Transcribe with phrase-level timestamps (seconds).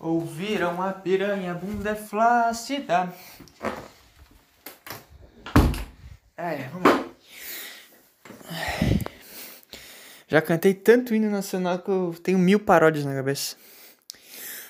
[0.00, 3.12] Ouviram a piranha, bunda flácida.
[6.34, 7.04] É, vamos lá.
[10.26, 13.56] Já cantei tanto hino nacional que eu tenho mil paródias na cabeça.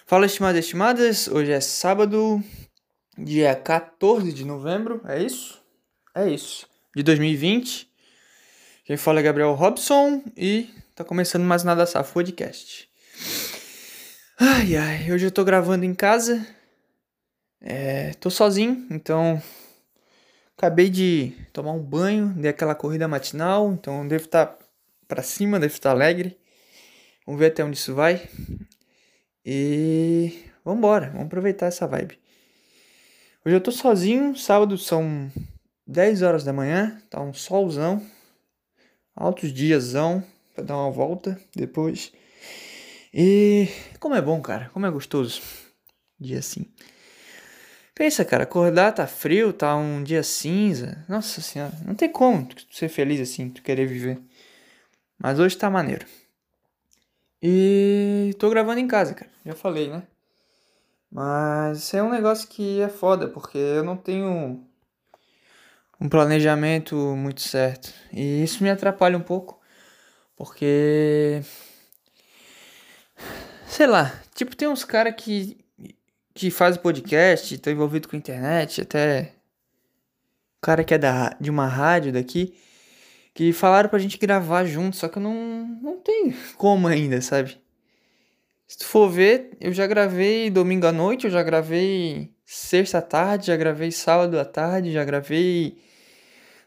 [0.04, 1.28] Fala, estimadas e estimadas.
[1.28, 2.42] Hoje é sábado,
[3.16, 5.00] dia 14 de novembro.
[5.06, 5.62] É isso?
[6.12, 6.66] É isso.
[6.92, 7.88] De 2020.
[8.84, 12.89] Quem fala é Gabriel Robson e tá começando mais nada Safo Podcast.
[14.42, 16.46] Ai, ai, hoje eu tô gravando em casa.
[17.60, 19.38] É, tô sozinho, então
[20.56, 24.58] acabei de tomar um banho, dei aquela corrida matinal, então devo estar tá
[25.06, 26.38] para cima, devo estar tá alegre.
[27.26, 28.26] Vamos ver até onde isso vai.
[29.44, 32.18] E vamos embora, vamos aproveitar essa vibe.
[33.44, 35.30] Hoje eu tô sozinho, sábado são
[35.86, 38.02] 10 horas da manhã, tá um solzão,
[39.14, 42.10] altos diasão para dar uma volta depois.
[43.12, 43.68] E
[44.00, 45.42] como é bom, cara, como é gostoso.
[46.18, 46.66] Dia assim.
[47.94, 51.04] Pensa, cara, acordar tá frio, tá um dia cinza.
[51.06, 54.18] Nossa senhora, não tem como tu ser feliz assim, tu querer viver.
[55.18, 56.06] Mas hoje tá maneiro.
[57.42, 59.30] E tô gravando em casa, cara.
[59.44, 60.02] Já falei, né?
[61.10, 64.64] Mas isso é um negócio que é foda, porque eu não tenho
[66.00, 67.92] um planejamento muito certo.
[68.12, 69.60] E isso me atrapalha um pouco,
[70.36, 71.42] porque
[73.70, 75.56] sei lá, tipo, tem uns caras que,
[76.34, 79.32] que fazem podcast, estão envolvidos com internet, até
[80.58, 82.54] o cara que é da, de uma rádio daqui,
[83.32, 87.56] que falaram pra gente gravar junto, só que eu não, não tenho como ainda, sabe?
[88.66, 93.02] Se tu for ver, eu já gravei domingo à noite, eu já gravei sexta à
[93.02, 95.78] tarde, já gravei sábado à tarde, já gravei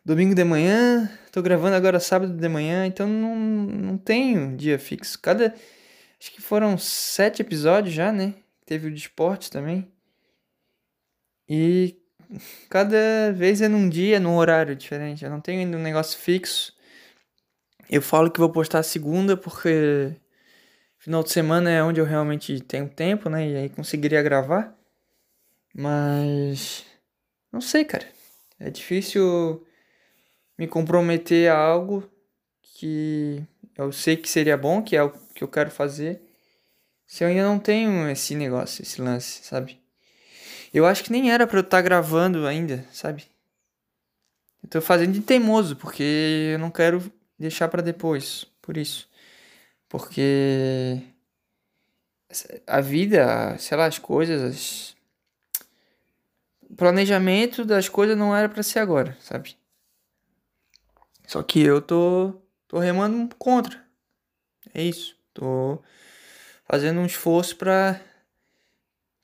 [0.05, 5.19] domingo de manhã, tô gravando agora sábado de manhã, então não, não tenho dia fixo.
[5.21, 5.53] Cada
[6.23, 8.35] Acho que foram sete episódios já, né?
[8.66, 9.91] Teve o de esportes também.
[11.49, 11.97] E
[12.69, 15.25] cada vez é num dia, num horário diferente.
[15.25, 16.73] Eu não tenho ainda um negócio fixo.
[17.89, 20.16] Eu falo que vou postar segunda porque
[20.97, 23.45] final de semana é onde eu realmente tenho tempo, né?
[23.45, 24.73] E aí conseguiria gravar.
[25.75, 26.85] Mas
[27.51, 28.07] não sei, cara.
[28.57, 29.67] É difícil
[30.57, 32.09] me comprometer a algo
[32.61, 33.45] que
[33.78, 36.22] eu sei que seria bom, que é o que eu quero fazer,
[37.07, 39.81] se eu ainda não tenho esse negócio, esse lance, sabe?
[40.73, 43.25] Eu acho que nem era para eu estar tá gravando ainda, sabe?
[44.63, 49.09] Eu tô fazendo de teimoso, porque eu não quero deixar para depois, por isso.
[49.90, 51.01] Porque
[52.66, 54.95] a vida, sei lá, as coisas, as...
[56.69, 59.55] o planejamento das coisas não era para ser agora, sabe?
[61.28, 62.42] Só que eu tô
[62.73, 63.79] tô remando contra.
[64.73, 65.16] É isso.
[65.31, 65.79] Tô
[66.66, 68.01] fazendo um esforço para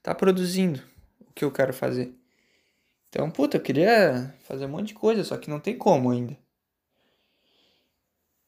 [0.03, 0.79] tá produzindo
[1.19, 2.13] o que eu quero fazer.
[3.07, 6.37] Então, puta, eu queria fazer um monte de coisa, só que não tem como ainda.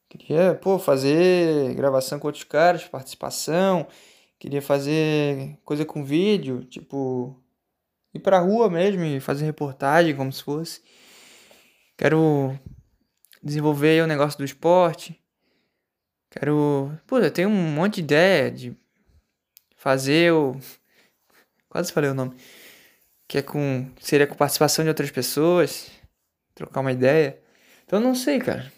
[0.08, 3.88] Queria, pô, fazer gravação com outros caras, participação.
[4.38, 7.36] Queria fazer coisa com vídeo, tipo,
[8.14, 10.80] ir pra rua mesmo e fazer reportagem como se fosse.
[11.96, 12.56] Quero
[13.42, 15.20] desenvolver o negócio do esporte.
[16.30, 16.96] Quero.
[17.06, 18.76] Pô, eu tenho um monte de ideia de
[19.76, 20.58] fazer o.
[21.68, 22.36] Quase falei o nome.
[23.26, 23.90] Que é com.
[24.00, 25.90] Seria com participação de outras pessoas.
[26.54, 27.38] Trocar uma ideia.
[27.84, 28.72] Então não sei, cara.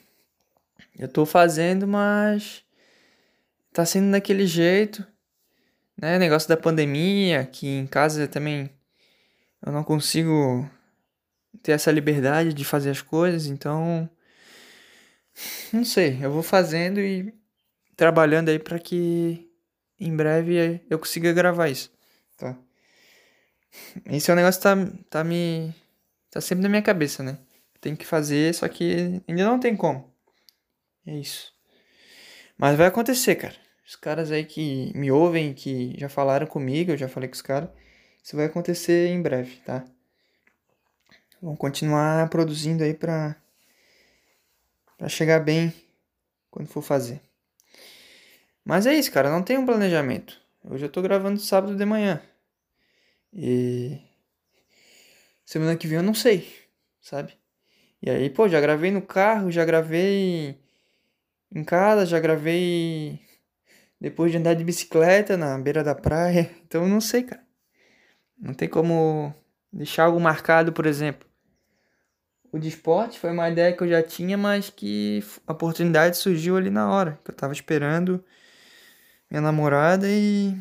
[0.98, 2.64] Eu tô fazendo, mas.
[3.72, 5.06] Tá sendo daquele jeito.
[5.96, 6.18] Né?
[6.18, 8.70] Negócio da pandemia, que em casa também
[9.64, 10.68] eu não consigo
[11.62, 14.08] ter essa liberdade de fazer as coisas, então.
[15.72, 17.34] Não sei, eu vou fazendo e
[17.96, 19.50] trabalhando aí para que
[19.98, 21.90] em breve eu consiga gravar isso,
[22.36, 22.56] tá?
[24.06, 24.76] Esse é um negócio que tá,
[25.10, 25.74] tá me.
[26.30, 27.38] tá sempre na minha cabeça, né?
[27.80, 30.12] Tem que fazer, só que ainda não tem como.
[31.06, 31.52] É isso.
[32.56, 33.54] Mas vai acontecer, cara.
[33.86, 37.42] Os caras aí que me ouvem, que já falaram comigo, eu já falei com os
[37.42, 37.68] caras.
[38.22, 39.84] Isso vai acontecer em breve, tá?
[41.42, 43.36] Vamos continuar produzindo aí pra,
[44.96, 45.72] pra chegar bem
[46.50, 47.20] quando for fazer.
[48.64, 50.40] Mas é isso, cara, não tem um planejamento.
[50.64, 52.22] Hoje eu tô gravando sábado de manhã.
[53.32, 54.00] E
[55.44, 56.48] semana que vem eu não sei,
[57.00, 57.36] sabe?
[58.00, 60.58] E aí, pô, já gravei no carro, já gravei
[61.52, 63.20] em casa, já gravei
[64.00, 66.50] depois de andar de bicicleta na beira da praia.
[66.64, 67.44] Então não sei, cara.
[68.38, 69.34] Não tem como
[69.72, 71.28] deixar algo marcado, por exemplo.
[72.54, 76.56] O de esporte foi uma ideia que eu já tinha, mas que a oportunidade surgiu
[76.56, 78.24] ali na hora, que eu tava esperando
[79.28, 80.56] minha namorada e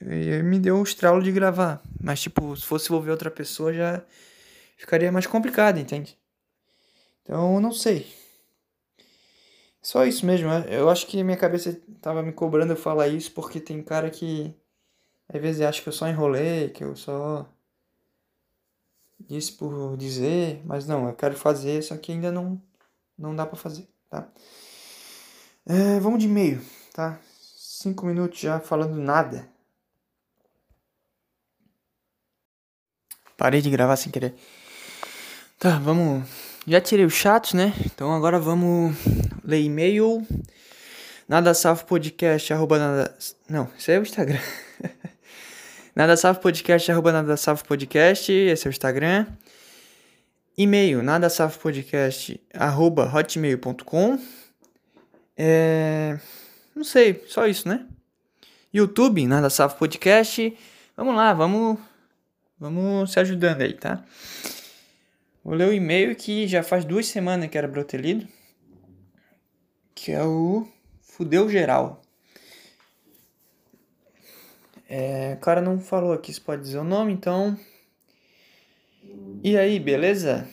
[0.00, 1.82] E me deu o estralo de gravar.
[2.00, 4.00] Mas, tipo, se fosse envolver outra pessoa já
[4.76, 6.16] ficaria mais complicado, entende?
[7.22, 8.06] Então, não sei.
[9.82, 10.48] Só isso mesmo.
[10.48, 10.66] né?
[10.68, 14.54] Eu acho que minha cabeça tava me cobrando eu falar isso porque tem cara que
[15.28, 17.48] às vezes acha que eu só enrolei, que eu só
[19.20, 22.60] disse por dizer, mas não, eu quero fazer, só que ainda não
[23.18, 24.28] não dá pra fazer, tá?
[25.64, 26.60] É, vamos de e-mail,
[26.92, 27.18] tá?
[27.40, 29.48] Cinco minutos já falando nada.
[33.36, 34.34] Parei de gravar sem querer.
[35.58, 36.28] Tá, vamos.
[36.66, 37.72] Já tirei os chatos, né?
[37.84, 38.96] Então agora vamos
[39.44, 40.26] ler e-mail.
[41.28, 43.16] Nada salvo podcast, arroba nada.
[43.48, 44.40] Não, isso é o Instagram.
[45.96, 47.34] nada salvo podcast, arroba nada
[47.66, 48.30] podcast.
[48.30, 49.26] Esse é o Instagram.
[50.56, 54.18] E-mail, nada podcast, arroba hotmail.com.
[55.36, 56.18] É.
[56.74, 57.86] Não sei, só isso, né?
[58.72, 60.56] YouTube, nada podcast.
[60.94, 61.78] Vamos lá, vamos.
[62.58, 64.04] Vamos se ajudando aí, tá?
[65.42, 68.28] Vou ler o e-mail que já faz duas semanas que era pra eu ter lido.
[69.94, 70.66] Que é o
[71.00, 72.02] Fudeu Geral.
[74.88, 77.58] É, o cara não falou aqui se pode dizer o nome, então.
[79.42, 80.48] E aí, beleza?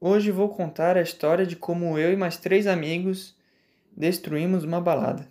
[0.00, 3.36] Hoje vou contar a história de como eu e mais três amigos
[3.96, 5.28] destruímos uma balada.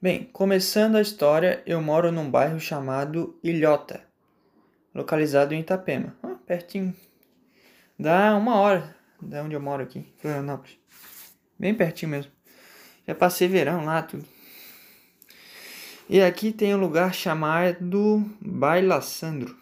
[0.00, 4.04] Bem, começando a história, eu moro num bairro chamado Ilhota,
[4.94, 6.14] localizado em Itapema.
[6.22, 6.94] Ah, pertinho.
[7.98, 10.78] Dá uma hora da onde eu moro aqui, Florianópolis.
[11.58, 12.30] Bem pertinho mesmo.
[13.08, 14.35] Já passei verão lá, tudo.
[16.08, 19.56] E aqui tem um lugar chamado Baila Sandro.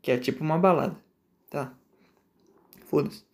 [0.00, 0.96] Que é tipo uma balada.
[1.50, 1.74] Tá.
[2.86, 3.24] Foda-se.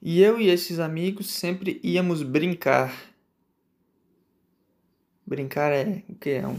[0.00, 2.94] E eu e esses amigos sempre íamos brincar.
[5.26, 6.30] Brincar é o que?
[6.30, 6.56] É um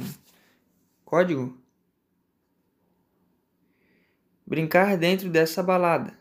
[1.03, 1.57] código?
[4.45, 6.17] Brincar dentro dessa balada,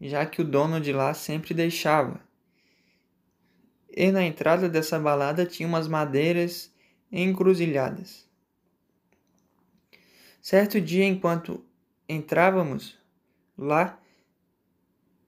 [0.00, 2.20] já que o dono de lá sempre deixava.
[3.88, 6.72] E na entrada dessa balada tinha umas madeiras
[7.10, 8.28] encruzilhadas.
[10.40, 11.64] Certo dia, enquanto
[12.08, 12.98] entrávamos
[13.56, 13.98] lá,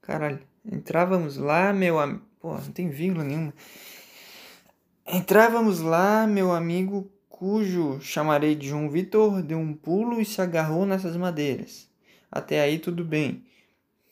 [0.01, 3.53] caralho, entrávamos lá, meu amigo, pô, não tem vírgula nenhuma.
[5.05, 10.85] Entrávamos lá, meu amigo, cujo chamarei de João Vitor, deu um pulo e se agarrou
[10.85, 11.89] nessas madeiras.
[12.31, 13.45] Até aí tudo bem.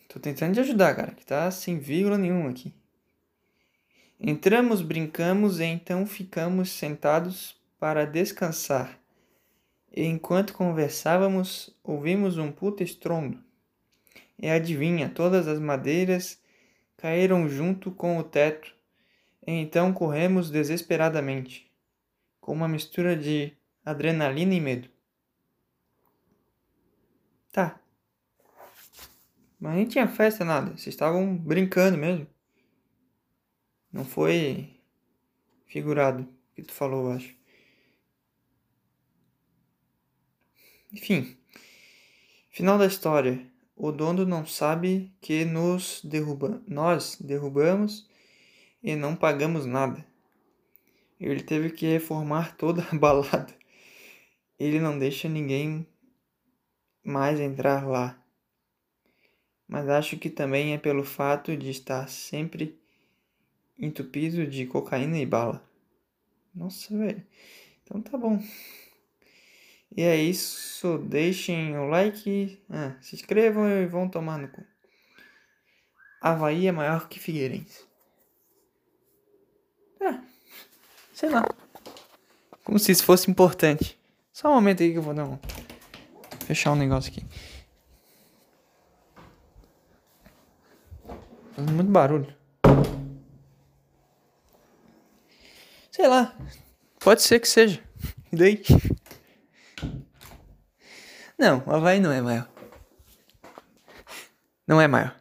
[0.07, 2.73] Tô tentando te ajudar, cara, que tá sem vírgula nenhuma aqui.
[4.19, 9.01] Entramos, brincamos e então ficamos sentados para descansar.
[9.91, 13.43] E enquanto conversávamos, ouvimos um puta estrondo.
[14.37, 16.39] E adivinha, todas as madeiras
[16.95, 18.71] caíram junto com o teto.
[19.47, 21.71] E então corremos desesperadamente,
[22.39, 24.87] com uma mistura de adrenalina e medo.
[27.51, 27.81] Tá.
[29.59, 32.27] Mas nem tinha festa nada, vocês estavam brincando mesmo.
[33.91, 34.79] Não foi
[35.65, 37.40] figurado que tu falou, eu acho.
[40.93, 41.37] Enfim,
[42.49, 43.49] final da história.
[43.75, 48.07] O dono não sabe que nos derruba, nós derrubamos
[48.83, 50.05] e não pagamos nada.
[51.19, 53.53] Ele teve que reformar toda a balada.
[54.59, 55.87] Ele não deixa ninguém
[57.03, 58.21] mais entrar lá.
[59.67, 62.77] Mas acho que também é pelo fato de estar sempre
[63.79, 65.63] entupido de cocaína e bala.
[66.53, 67.25] Nossa, velho.
[67.83, 68.39] Então tá bom.
[69.95, 70.97] E é isso.
[70.99, 74.63] Deixem o like, ah, se inscrevam e vão tomar no cu.
[76.21, 77.85] Havaí é maior que Figueirense.
[79.99, 80.19] É,
[81.13, 81.43] sei lá.
[82.63, 83.99] Como se isso fosse importante.
[84.31, 85.37] Só um momento aí que eu vou dar um.
[86.45, 87.25] Fechar um negócio aqui.
[91.57, 92.33] Muito barulho.
[95.91, 96.35] Sei lá.
[96.99, 97.83] Pode ser que seja.
[98.31, 98.63] Daí?
[101.37, 102.47] Não, o Havaí não é maior.
[104.67, 105.15] Não é maior.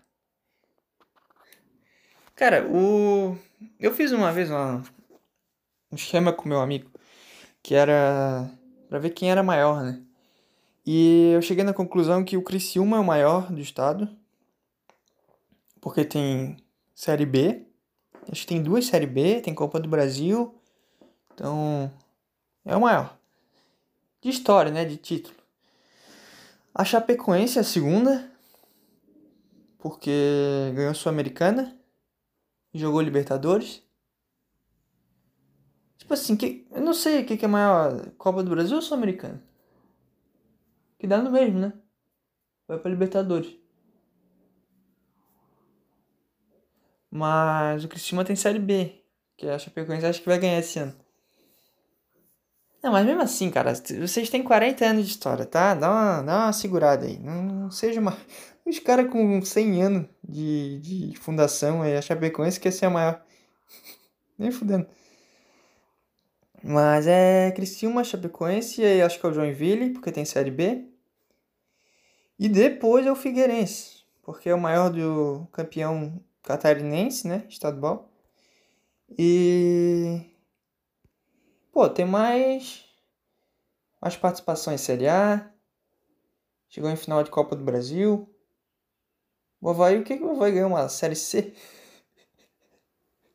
[2.34, 3.36] Cara, o.
[3.78, 4.82] Eu fiz uma vez uma...
[5.90, 6.90] um esquema com meu amigo
[7.62, 8.50] que era
[8.88, 10.02] para ver quem era maior, né?
[10.84, 14.08] E eu cheguei na conclusão que o Criciúma é o maior do estado,
[15.80, 16.56] porque tem
[16.94, 17.66] Série B,
[18.30, 20.58] acho que tem duas Série B, tem Copa do Brasil,
[21.32, 21.92] então
[22.64, 23.19] é o maior.
[24.20, 24.84] De história, né?
[24.84, 25.36] De título.
[26.74, 28.30] A Chapecoense é a segunda,
[29.78, 30.10] porque
[30.74, 31.76] ganhou Sul-Americana,
[32.72, 33.82] jogou Libertadores.
[35.98, 38.82] Tipo assim, que, eu não sei o que, que é maior, Copa do Brasil ou
[38.82, 39.42] Sul-Americana?
[40.98, 41.72] Que dá no mesmo, né?
[42.68, 43.56] Vai pra Libertadores.
[47.10, 49.02] Mas o Criciúma tem Série B,
[49.36, 50.94] que a Chapecoense acho que vai ganhar esse ano.
[52.82, 55.74] Não, mas mesmo assim, cara, vocês têm 40 anos de história, tá?
[55.74, 57.18] Dá uma, dá uma segurada aí.
[57.18, 58.16] Não, não seja uma.
[58.64, 63.22] Os caras com 100 anos de, de fundação, aí a Chapecoense quer ser a maior.
[64.38, 64.86] Nem fudendo.
[66.62, 70.84] Mas é Criciúma, Chapecoense, e acho que é o Joinville, porque tem Série B.
[72.38, 77.44] E depois é o Figueirense, porque é o maior do campeão catarinense, né?
[77.48, 78.10] Estadual.
[79.18, 80.22] E.
[81.72, 82.84] Pô, tem mais.
[84.00, 85.50] Mais participações em Série A.
[86.68, 88.28] Chegou em final de Copa do Brasil.
[89.60, 90.70] O Havaí, o que, que o Havaí ganhou?
[90.70, 91.54] Uma Série C?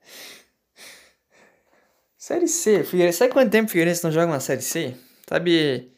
[2.18, 2.84] série C.
[2.84, 3.20] Figueirense.
[3.20, 4.96] Sabe quanto tempo o Figueirense não joga uma Série C?
[5.28, 5.92] Sabe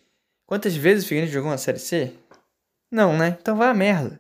[0.45, 2.13] quantas vezes o Figueirense jogou uma Série C?
[2.91, 3.37] Não, né?
[3.41, 4.19] Então vai a merda.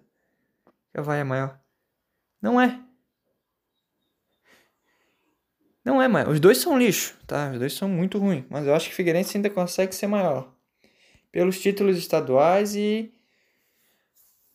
[0.95, 1.59] O Havaí é maior.
[2.41, 2.86] Não é.
[5.87, 6.27] Não é, maior.
[6.27, 7.49] Os dois são lixo, tá?
[7.53, 8.43] Os dois são muito ruins.
[8.49, 10.53] Mas eu acho que o Figueirense ainda consegue ser maior.
[11.31, 13.09] Pelos títulos estaduais e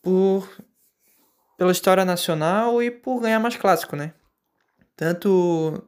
[0.03, 0.47] por
[1.57, 4.13] pela história nacional e por ganhar mais clássico, né?
[4.95, 5.83] Tanto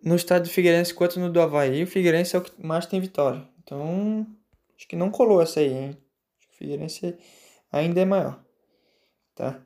[0.00, 3.00] no estádio do Figueirense quanto no do Havaí, o Figueirense é o que mais tem
[3.00, 3.42] vitória.
[3.64, 4.24] Então,
[4.76, 5.98] acho que não colou essa aí, hein?
[6.52, 7.18] O Figueirense
[7.72, 8.40] ainda é maior,
[9.34, 9.60] tá?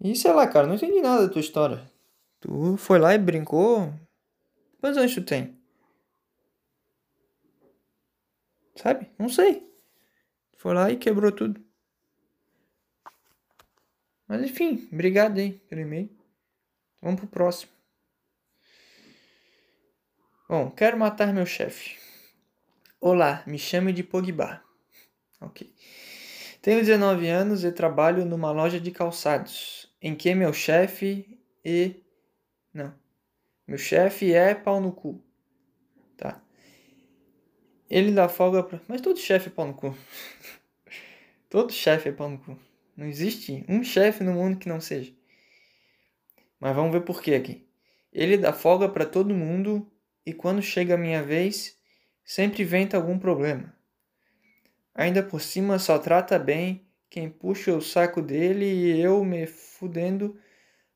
[0.00, 1.97] E sei lá, cara, não entendi nada da tua história.
[2.40, 3.92] Tu foi lá e brincou?
[4.80, 5.58] Quantos anos tu tem?
[8.76, 9.10] Sabe?
[9.18, 9.68] Não sei.
[10.56, 11.64] Foi lá e quebrou tudo.
[14.26, 16.10] Mas enfim, obrigado aí pelo e-mail.
[17.00, 17.72] Vamos pro próximo.
[20.48, 21.98] Bom, quero matar meu chefe.
[23.00, 24.62] Olá, me chame de Pogba.
[25.40, 25.72] Ok.
[26.60, 32.02] Tenho 19 anos e trabalho numa loja de calçados, em que meu chefe e.
[32.78, 32.94] Não.
[33.66, 35.20] Meu chefe é pau no cu.
[36.16, 36.40] Tá.
[37.90, 38.80] Ele dá folga pra.
[38.86, 39.96] Mas todo chefe é pau no cu.
[41.50, 42.56] todo chefe é pau no cu.
[42.96, 45.12] Não existe um chefe no mundo que não seja.
[46.60, 47.68] Mas vamos ver por que aqui.
[48.12, 49.90] Ele dá folga para todo mundo
[50.24, 51.76] e quando chega a minha vez,
[52.24, 53.74] sempre inventa algum problema.
[54.94, 60.38] Ainda por cima só trata bem quem puxa o saco dele e eu me fudendo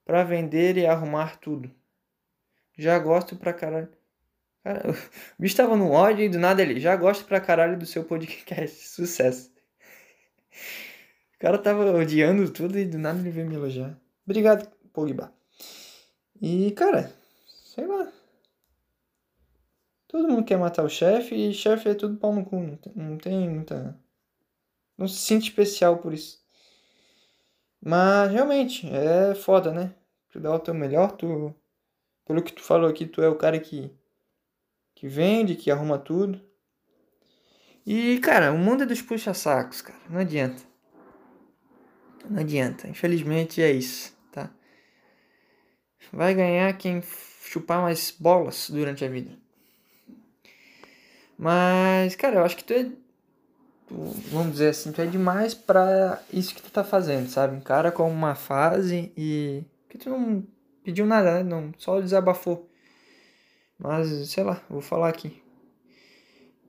[0.05, 1.71] pra vender e arrumar tudo.
[2.77, 3.89] Já gosto pra caralho.
[4.63, 4.95] Cara, o
[5.43, 8.77] bicho tava no ódio e do nada ele já gosto pra caralho do seu podcast.
[8.89, 9.53] Sucesso.
[11.35, 13.99] O cara tava odiando tudo e do nada ele veio me elogiar.
[14.25, 15.33] Obrigado, Pogba.
[16.41, 17.13] E, cara,
[17.47, 18.13] sei lá.
[20.09, 22.61] Todo mundo quer matar o chefe e chefe é tudo pau no cu.
[22.61, 23.99] Não tem, não tem muita.
[24.97, 26.42] Não se sente especial por isso.
[27.85, 29.95] Mas realmente, é foda, né?
[30.31, 31.55] Tu dá o teu melhor, tu.
[32.25, 33.91] Pelo que tu falou aqui, tu é o cara que.
[34.95, 36.41] que vende, que arruma tudo.
[37.85, 39.99] E, cara, o mundo é dos puxa-sacos, cara.
[40.09, 40.63] Não adianta.
[42.31, 42.87] Não adianta.
[42.87, 44.49] Infelizmente é isso, tá?
[46.13, 49.37] Vai ganhar quem chupar mais bolas durante a vida.
[51.37, 52.93] Mas, cara, eu acho que tu é.
[54.31, 57.57] Vamos dizer assim, tu é demais pra isso que tu tá fazendo, sabe?
[57.57, 59.65] Encara como uma fase e.
[59.89, 60.47] Que tu não
[60.83, 61.43] pediu nada, né?
[61.43, 62.69] Não, só desabafou.
[63.79, 65.43] Mas, sei lá, vou falar aqui.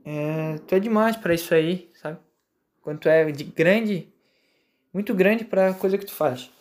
[0.06, 2.20] É, tu é demais para isso aí, sabe?
[2.82, 4.14] Quando tu é de grande,
[4.94, 6.52] muito grande pra coisa que tu faz.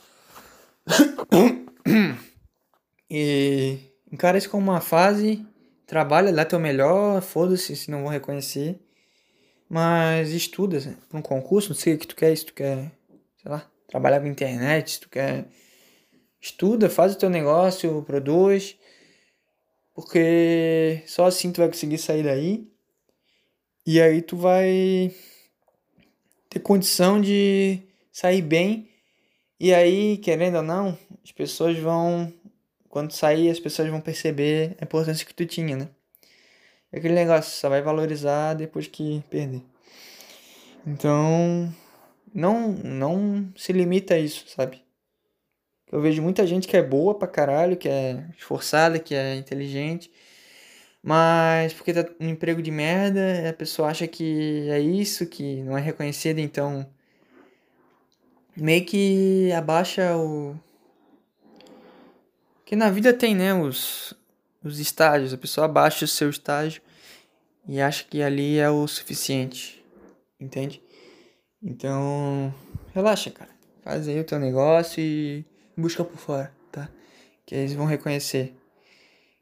[3.10, 3.78] e
[4.10, 5.44] encara isso como uma fase
[5.92, 8.80] Trabalha, dá teu melhor, foda-se se não vão reconhecer.
[9.74, 12.92] Mas estuda para um concurso, não sei o que tu quer, se tu quer,
[13.40, 15.46] sei lá, trabalhar com internet, se tu quer.
[16.38, 18.76] Estuda, faz o teu negócio, produz.
[19.94, 22.70] Porque só assim tu vai conseguir sair daí.
[23.86, 25.10] E aí tu vai
[26.50, 27.80] ter condição de
[28.12, 28.90] sair bem.
[29.58, 32.30] E aí, querendo ou não, as pessoas vão
[32.90, 35.88] quando sair as pessoas vão perceber a importância que tu tinha, né?
[36.92, 39.62] É aquele negócio, só vai valorizar depois que perder.
[40.86, 41.72] Então,
[42.34, 44.82] não, não se limita a isso, sabe?
[45.90, 50.10] Eu vejo muita gente que é boa pra caralho, que é esforçada, que é inteligente,
[51.02, 55.76] mas porque tá no emprego de merda, a pessoa acha que é isso, que não
[55.76, 56.86] é reconhecida, então
[58.56, 60.56] meio que abaixa o,
[62.72, 64.14] que na vida tem, né, os,
[64.62, 65.32] os estágios.
[65.32, 66.82] A pessoa abaixa o seu estágio
[67.68, 69.84] e acha que ali é o suficiente.
[70.40, 70.82] Entende?
[71.62, 72.52] Então,
[72.94, 73.50] relaxa, cara.
[73.82, 75.44] Faz aí o teu negócio e
[75.76, 76.88] busca por fora, tá?
[77.44, 78.56] Que eles vão reconhecer.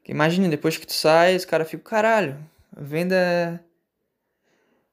[0.03, 2.37] Que imagina, depois que tu sai, os caras ficam, caralho,
[2.75, 3.63] a venda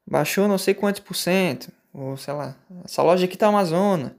[0.07, 1.73] baixou não sei quantos por cento.
[1.93, 4.17] Ou sei lá, essa loja aqui tá uma zona.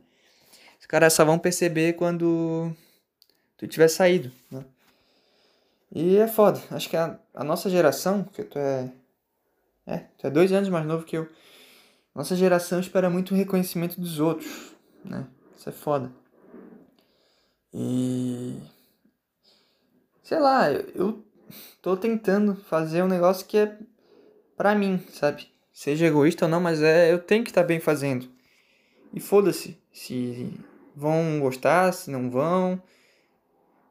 [0.79, 2.75] Os caras só vão perceber quando
[3.57, 4.65] tu tiver saído, né?
[5.91, 6.61] E é foda.
[6.71, 8.91] Acho que a, a nossa geração, que tu é.
[9.85, 11.27] É, tu é dois anos mais novo que eu.
[12.13, 15.27] Nossa geração espera muito o reconhecimento dos outros, né?
[15.57, 16.11] Isso é foda.
[17.73, 18.59] E.
[20.23, 21.25] Sei lá, eu, eu
[21.81, 23.77] tô tentando fazer um negócio que é
[24.55, 25.47] pra mim, sabe?
[25.71, 28.29] Seja egoísta ou não, mas é eu tenho que estar tá bem fazendo.
[29.13, 30.53] E foda-se se
[30.95, 32.81] vão gostar, se não vão,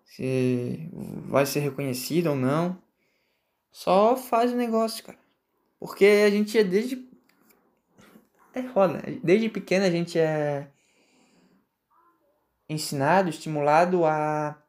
[0.08, 0.90] se
[1.26, 2.82] vai ser reconhecido ou não.
[3.70, 5.18] Só faz o negócio, cara.
[5.78, 7.08] Porque a gente é desde.
[8.54, 9.02] É foda.
[9.22, 10.68] Desde pequeno a gente é
[12.68, 14.60] ensinado, estimulado a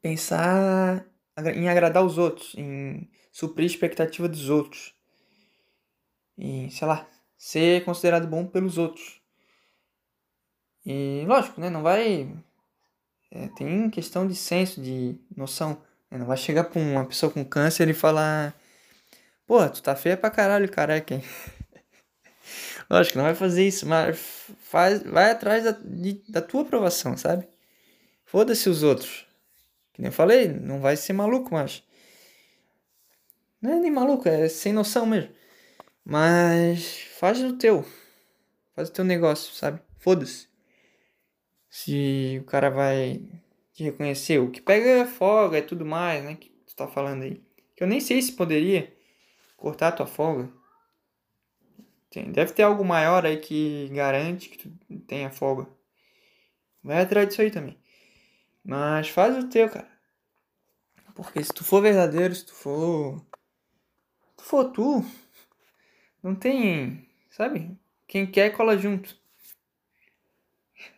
[0.00, 1.04] pensar
[1.54, 4.94] em agradar os outros, em suprir a expectativa dos outros.
[6.38, 7.06] Em, sei lá,
[7.36, 9.20] ser considerado bom pelos outros.
[10.86, 11.68] E lógico, né?
[11.68, 12.32] Não vai
[13.30, 15.80] é, tem questão de senso, de noção.
[16.10, 16.18] Né?
[16.18, 18.54] Não vai chegar pra uma pessoa com câncer e falar:
[19.46, 21.14] Pô, tu tá feia pra caralho, careca.
[21.14, 21.22] Hein?
[22.90, 24.18] Lógico, não vai fazer isso, mas
[24.62, 27.46] faz, vai atrás da, de, da tua aprovação, sabe?
[28.24, 29.26] Foda-se os outros.
[29.92, 31.84] Que nem eu falei, não vai ser maluco, mas.
[33.62, 35.30] Não é nem maluco, é sem noção mesmo.
[36.04, 37.84] Mas faz o teu.
[38.74, 39.80] Faz o teu negócio, sabe?
[39.98, 40.49] Foda-se
[41.70, 43.22] se o cara vai
[43.72, 44.40] te reconhecer.
[44.40, 46.34] O que pega é folga e tudo mais, né?
[46.34, 47.40] Que tu tá falando aí.
[47.76, 48.92] Que eu nem sei se poderia
[49.56, 50.52] cortar a tua folga.
[52.10, 55.68] Tem, deve ter algo maior aí que garante que tu tenha folga.
[56.82, 57.78] Vai atrás disso aí também.
[58.64, 59.88] Mas faz o teu, cara.
[61.14, 63.18] Porque se tu for verdadeiro, se tu for.
[64.20, 65.04] Se tu for tu,
[66.22, 67.08] não tem.
[67.30, 67.78] Sabe?
[68.08, 69.19] Quem quer cola junto.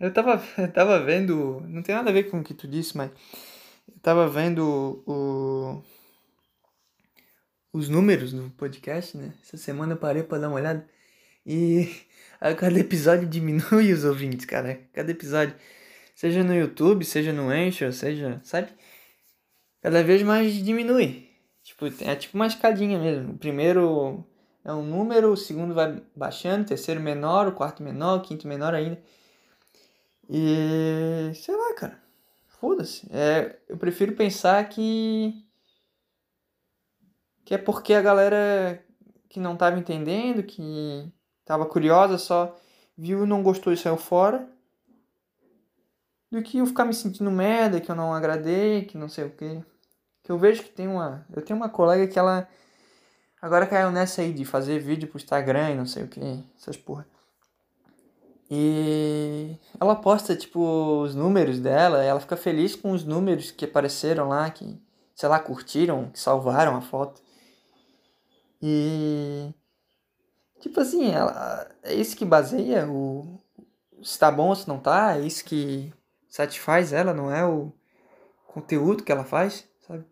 [0.00, 1.62] Eu tava, eu tava vendo.
[1.68, 3.10] Não tem nada a ver com o que tu disse, mas.
[3.88, 5.82] Eu tava vendo o,
[7.72, 9.32] os números do podcast, né?
[9.42, 10.86] Essa semana eu parei pra dar uma olhada.
[11.44, 11.88] E
[12.40, 14.80] a cada episódio diminui os ouvintes, cara.
[14.92, 15.54] Cada episódio.
[16.14, 18.40] Seja no YouTube, seja no Anchor, seja.
[18.44, 18.68] Sabe?
[19.82, 21.28] Cada vez mais diminui.
[21.62, 23.32] Tipo, é tipo uma escadinha mesmo.
[23.32, 24.24] O primeiro
[24.64, 28.46] é um número, o segundo vai baixando, o terceiro menor, o quarto menor, o quinto
[28.46, 29.00] menor ainda.
[30.34, 32.02] E sei lá, cara.
[32.58, 33.06] Foda-se.
[33.12, 35.44] É, eu prefiro pensar que.
[37.44, 38.82] Que é porque a galera
[39.28, 41.12] que não tava entendendo, que
[41.44, 42.56] tava curiosa, só
[42.96, 44.48] viu e não gostou e saiu fora.
[46.30, 49.30] Do que eu ficar me sentindo merda, que eu não agradei, que não sei o
[49.30, 49.62] que.
[50.22, 51.26] Que eu vejo que tem uma.
[51.34, 52.48] Eu tenho uma colega que ela.
[53.40, 56.42] Agora caiu nessa aí de fazer vídeo pro Instagram e não sei o que.
[56.56, 57.06] Essas porra.
[58.54, 60.60] E ela posta, tipo,
[61.00, 64.78] os números dela, ela fica feliz com os números que apareceram lá, que,
[65.14, 67.22] sei lá, curtiram, que salvaram a foto.
[68.60, 69.54] E.
[70.60, 73.40] Tipo assim, ela, é isso que baseia o.
[74.02, 75.90] Se tá bom ou se não tá, é isso que
[76.28, 77.72] satisfaz ela, não é o
[78.46, 80.04] conteúdo que ela faz, sabe?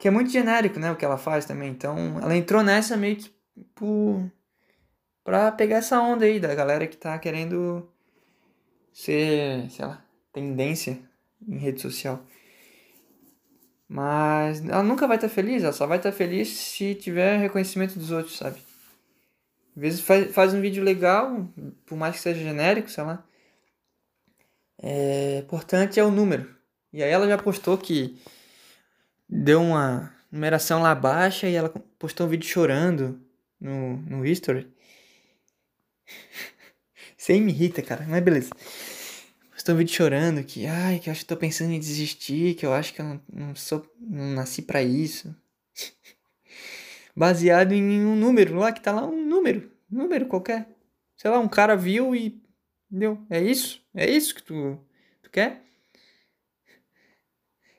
[0.00, 1.70] Que é muito genérico, né, o que ela faz também.
[1.70, 3.32] Então, ela entrou nessa meio que
[3.76, 4.28] por
[5.30, 7.88] pra pegar essa onda aí da galera que tá querendo
[8.92, 10.98] ser, sei lá, tendência
[11.46, 12.20] em rede social.
[13.88, 17.38] Mas ela nunca vai estar tá feliz, ela só vai estar tá feliz se tiver
[17.38, 18.58] reconhecimento dos outros, sabe?
[19.76, 21.48] Às vezes faz, faz um vídeo legal,
[21.86, 23.24] por mais que seja genérico, sei lá.
[24.82, 26.52] É importante é o número.
[26.92, 28.18] E aí ela já postou que
[29.28, 33.20] deu uma numeração lá baixa e ela postou um vídeo chorando
[33.60, 34.66] no, no history.
[37.16, 38.50] Isso aí me irrita, cara, mas beleza.
[39.56, 42.72] Estou vídeo chorando que, ai, que eu acho que tô pensando em desistir, que eu
[42.72, 45.34] acho que eu não, não sou, não nasci para isso.
[47.14, 50.66] Baseado em um número lá, que tá lá um número, um número qualquer.
[51.16, 52.42] Sei lá, um cara viu e
[52.90, 53.22] deu.
[53.28, 53.84] É isso?
[53.94, 54.78] É isso que tu,
[55.22, 55.62] tu quer?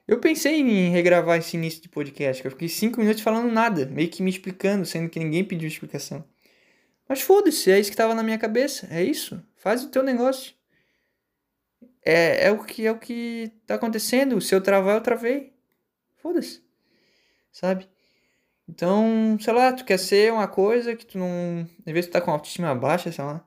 [0.07, 3.85] Eu pensei em regravar esse início de podcast, que eu fiquei cinco minutos falando nada,
[3.87, 6.23] meio que me explicando, sendo que ninguém pediu explicação.
[7.11, 8.87] Mas foda-se, é isso que estava na minha cabeça.
[8.89, 9.43] É isso.
[9.57, 10.53] Faz o teu negócio.
[12.05, 14.39] É, é o que é o que tá acontecendo.
[14.39, 15.51] Se eu travar, eu travei.
[16.21, 16.63] Foda-se.
[17.51, 17.89] Sabe?
[18.65, 21.67] Então, sei lá, tu quer ser uma coisa que tu não.
[21.85, 23.45] Às vezes tu tá com autoestima baixa, sei lá.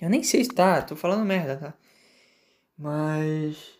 [0.00, 1.74] Eu nem sei se tá, tô falando merda, tá?
[2.76, 3.78] Mas.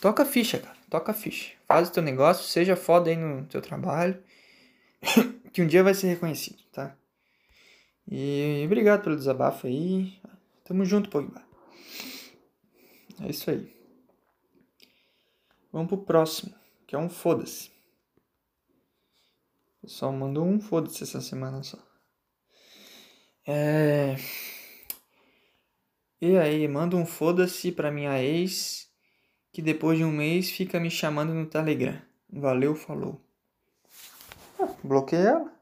[0.00, 0.76] Toca a ficha, cara.
[0.90, 1.52] Toca a ficha.
[1.64, 4.20] Faz o teu negócio, seja foda aí no teu trabalho.
[5.52, 6.96] que um dia vai ser reconhecido, tá?
[8.08, 10.20] E obrigado pelo desabafo aí.
[10.64, 11.42] Tamo junto, Pogba.
[13.20, 13.74] É isso aí.
[15.72, 16.54] Vamos pro próximo,
[16.86, 17.70] que é um foda-se.
[19.78, 21.78] O pessoal mandou um foda-se essa semana só.
[23.46, 24.16] É.
[26.20, 28.90] E aí, manda um foda-se pra minha ex
[29.52, 32.00] que depois de um mês fica me chamando no Telegram.
[32.28, 33.20] Valeu, falou.
[34.58, 35.55] Ah, bloqueei ela.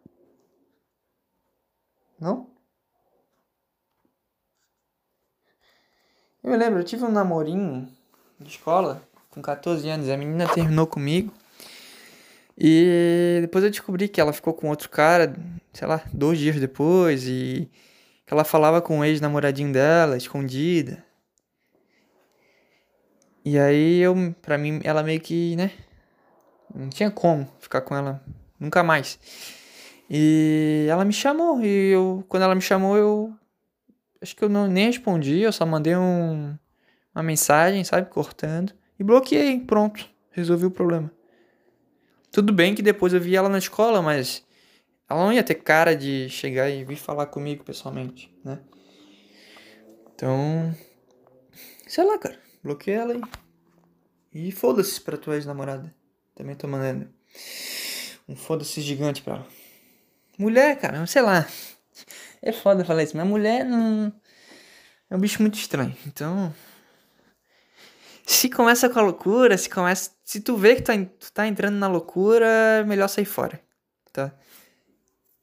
[2.24, 2.48] Não?
[6.42, 7.86] Eu me lembro, eu tive um namorinho
[8.40, 10.08] de escola com 14 anos.
[10.08, 11.34] A menina terminou comigo.
[12.56, 15.36] E depois eu descobri que ela ficou com outro cara,
[15.74, 17.28] sei lá, dois dias depois.
[17.28, 17.70] E
[18.26, 21.04] que ela falava com o ex-namoradinho dela, escondida.
[23.44, 25.72] E aí eu, pra mim, ela meio que, né?
[26.74, 28.24] Não tinha como ficar com ela
[28.58, 29.18] nunca mais.
[30.08, 33.34] E ela me chamou, e eu, quando ela me chamou, eu
[34.20, 36.56] acho que eu não nem respondi, eu só mandei um,
[37.14, 41.10] uma mensagem, sabe, cortando, e bloqueei, pronto, resolvi o problema.
[42.30, 44.44] Tudo bem que depois eu vi ela na escola, mas
[45.08, 48.58] ela não ia ter cara de chegar e vir falar comigo pessoalmente, né?
[50.14, 50.74] Então,
[51.86, 53.22] sei lá, cara, bloqueei ela aí.
[54.32, 55.94] E foda-se pra tua ex-namorada.
[56.34, 57.08] Também tô mandando
[58.28, 59.46] um foda-se gigante pra ela.
[60.38, 61.46] Mulher, cara, sei lá.
[62.42, 64.12] É foda falar isso, mas mulher não.
[65.08, 65.96] É um bicho muito estranho.
[66.06, 66.54] Então.
[68.26, 70.10] Se começa com a loucura, se começa.
[70.24, 73.60] Se tu vê que tá, tu tá entrando na loucura, é melhor sair fora.
[74.12, 74.32] Tá?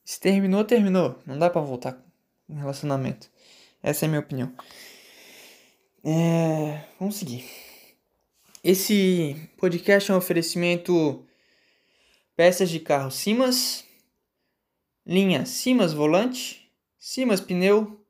[0.03, 1.19] Se terminou, terminou.
[1.25, 1.97] Não dá para voltar
[2.47, 3.29] com relacionamento.
[3.81, 4.53] Essa é a minha opinião.
[6.03, 6.83] É...
[6.99, 7.45] Vamos seguir.
[8.63, 11.25] Esse podcast é um oferecimento
[12.35, 13.83] peças de carro Simas,
[15.05, 18.05] linha Simas Volante, Simas Pneu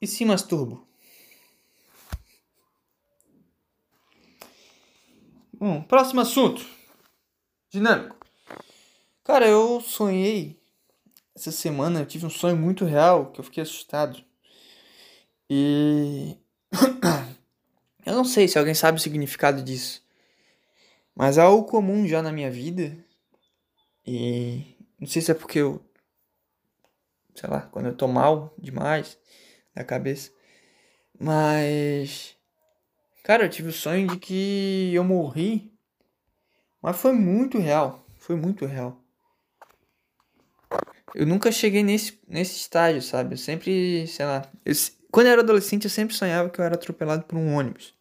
[0.00, 0.86] e Simas Turbo.
[5.52, 6.64] Bom, próximo assunto.
[7.70, 8.16] Dinâmico.
[9.24, 10.60] Cara, eu sonhei
[11.36, 14.24] essa semana eu tive um sonho muito real que eu fiquei assustado.
[15.50, 16.34] E.
[18.06, 20.02] eu não sei se alguém sabe o significado disso.
[21.14, 22.96] Mas é algo comum já na minha vida.
[24.06, 24.62] E.
[24.98, 25.84] Não sei se é porque eu.
[27.36, 29.18] Sei lá, quando eu tô mal demais
[29.74, 30.32] da cabeça.
[31.18, 32.36] Mas.
[33.22, 35.72] Cara, eu tive o sonho de que eu morri.
[36.82, 38.04] Mas foi muito real.
[38.18, 39.06] Foi muito real
[41.16, 43.34] eu nunca cheguei nesse, nesse estágio, sabe?
[43.34, 44.46] Eu sempre, sei lá.
[44.64, 44.74] Eu,
[45.10, 47.94] quando eu era adolescente, eu sempre sonhava que eu era atropelado por um ônibus.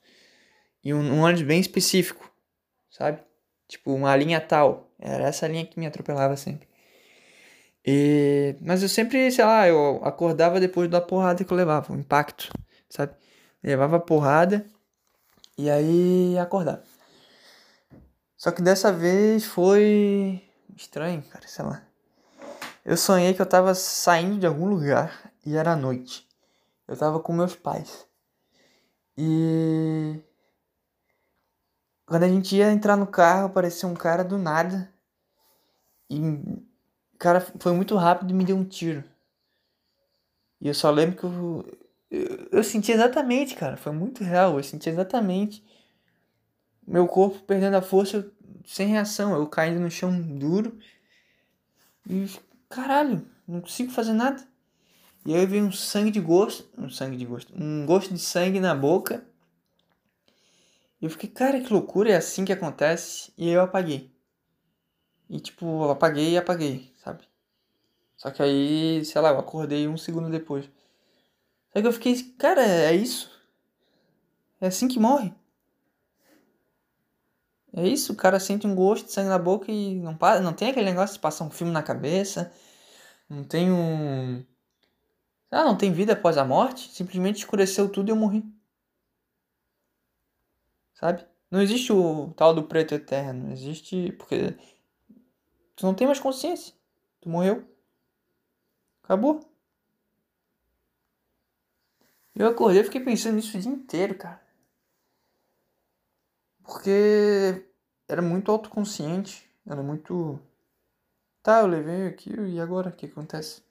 [0.84, 2.30] E um, um ônibus bem específico,
[2.91, 3.24] sabe?
[3.69, 4.91] Tipo, uma linha tal.
[5.00, 6.67] Era essa linha que me atropelava sempre.
[7.86, 11.98] E, mas eu sempre, sei lá, eu acordava depois da porrada que eu levava, o
[11.98, 12.52] impacto,
[12.89, 13.13] sabe?
[13.62, 14.65] levava a porrada
[15.58, 16.84] e aí acordava.
[18.38, 20.43] Só que dessa vez foi
[20.76, 21.84] estranho, cara, sei lá.
[22.84, 26.28] Eu sonhei que eu tava saindo de algum lugar e era noite.
[26.88, 28.08] Eu tava com meus pais.
[29.17, 30.19] E
[32.06, 34.93] quando a gente ia entrar no carro, apareceu um cara do nada.
[36.10, 36.19] E
[37.15, 39.04] o cara foi muito rápido e me deu um tiro.
[40.60, 41.78] E eu só lembro que eu,
[42.12, 43.78] eu, eu senti exatamente, cara.
[43.78, 44.58] Foi muito real.
[44.58, 45.63] Eu senti exatamente
[46.86, 48.30] meu corpo perdendo a força
[48.65, 49.34] sem reação.
[49.34, 50.78] Eu caindo no chão duro.
[52.08, 52.30] E
[52.69, 54.45] caralho, não consigo fazer nada.
[55.25, 58.60] E aí veio um sangue de gosto, um sangue de gosto, um gosto de sangue
[58.60, 59.25] na boca.
[61.01, 63.32] E eu fiquei, cara, que loucura, é assim que acontece.
[63.38, 64.12] E eu apaguei.
[65.28, 66.94] E tipo, apaguei e apaguei?
[68.17, 70.65] Só que aí, sei lá, eu acordei um segundo depois.
[71.73, 73.30] Só que eu fiquei, cara, é isso?
[74.62, 75.34] É assim que morre?
[77.73, 80.54] É isso, o cara sente um gosto de sangue na boca e não, para, não
[80.54, 82.54] tem aquele negócio de passar um filme na cabeça.
[83.30, 84.45] Não tem um.
[85.51, 86.89] Ah, não tem vida após a morte.
[86.91, 88.43] Simplesmente escureceu tudo e eu morri.
[90.93, 91.25] Sabe?
[91.51, 93.51] Não existe o tal do preto eterno.
[93.51, 94.12] Existe.
[94.13, 94.56] Porque.
[95.75, 96.73] Tu não tem mais consciência.
[97.21, 97.67] Tu morreu.
[99.06, 99.39] Acabou.
[102.36, 104.41] Eu acordei e fiquei pensando nisso o dia inteiro, cara.
[106.63, 107.70] Porque
[108.08, 110.39] era muito autoconsciente, era muito.
[111.44, 113.63] Tá, eu levei aquilo e agora o que acontece?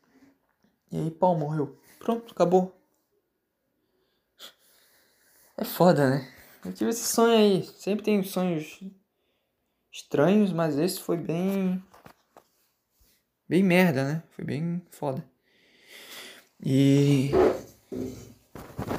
[0.92, 1.76] E aí, pau, morreu.
[1.98, 2.72] Pronto, acabou.
[5.56, 6.32] É foda, né?
[6.64, 7.64] Eu tive esse sonho aí.
[7.64, 8.80] Sempre tenho sonhos
[9.90, 11.82] estranhos, mas esse foi bem.
[13.54, 14.22] Bem merda, né?
[14.30, 15.24] Foi bem foda.
[16.60, 17.30] E.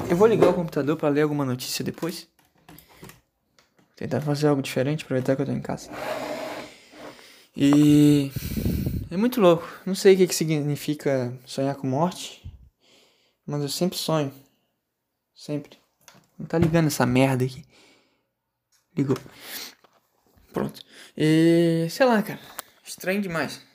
[0.10, 2.26] Eu vou ligar o computador para ler alguma notícia depois.
[3.98, 5.92] Tentar fazer algo diferente, aproveitar que eu tô em casa.
[7.54, 8.32] E.
[9.12, 9.68] É muito louco.
[9.86, 12.50] Não sei o que, que significa sonhar com morte.
[13.46, 14.34] Mas eu sempre sonho.
[15.36, 15.78] Sempre.
[16.40, 17.66] Não tá ligando essa merda aqui.
[18.96, 19.18] Ligou.
[20.54, 20.82] Pronto.
[21.18, 21.88] E.
[21.90, 22.40] Sei lá, cara.
[22.86, 23.75] Estranho demais.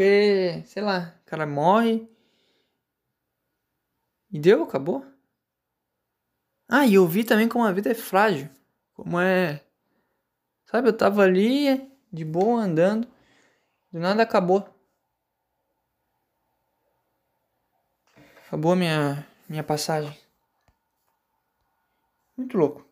[0.00, 2.08] Porque, sei lá, o cara morre.
[4.30, 5.04] E deu, acabou.
[6.66, 8.48] Ah, e eu vi também como a vida é frágil.
[8.94, 9.62] Como é.
[10.64, 13.06] Sabe, eu tava ali, de boa, andando.
[13.92, 14.66] Do nada acabou.
[18.46, 20.18] Acabou minha, minha passagem.
[22.38, 22.88] Muito louco.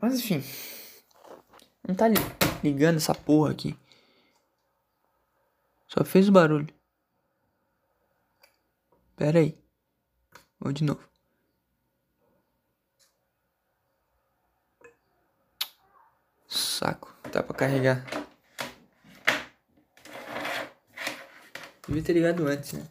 [0.00, 0.44] Mas enfim.
[1.88, 2.04] Não tá
[2.62, 3.76] ligando essa porra aqui.
[5.88, 6.72] Só fez barulho.
[9.16, 9.58] Pera aí.
[10.60, 11.02] Vou de novo.
[16.46, 17.12] Saco.
[17.32, 18.04] Tá pra carregar.
[21.86, 22.86] Devia ter ligado antes, né?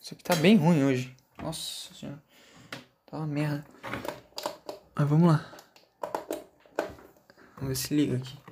[0.00, 1.14] Isso aqui tá bem ruim hoje.
[1.38, 2.22] Nossa senhora.
[3.06, 3.66] Tá uma merda.
[4.94, 5.54] Mas vamos lá.
[7.56, 8.43] Vamos ver se liga aqui.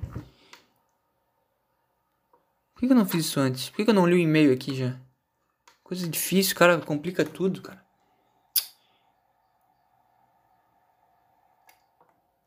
[2.85, 3.69] Que eu não fiz isso antes?
[3.69, 4.99] Por que eu não li o e-mail aqui já?
[5.81, 6.81] Coisa difícil, cara.
[6.81, 7.81] Complica tudo, cara.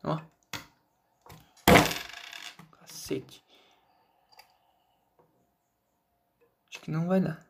[0.05, 0.21] Ó.
[2.71, 3.43] Cacete.
[6.69, 7.47] Acho que não vai dar.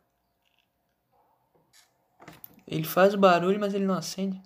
[2.68, 4.40] Ele faz o barulho, mas ele não acende.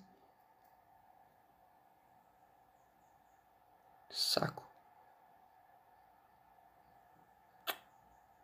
[4.09, 4.70] Saco.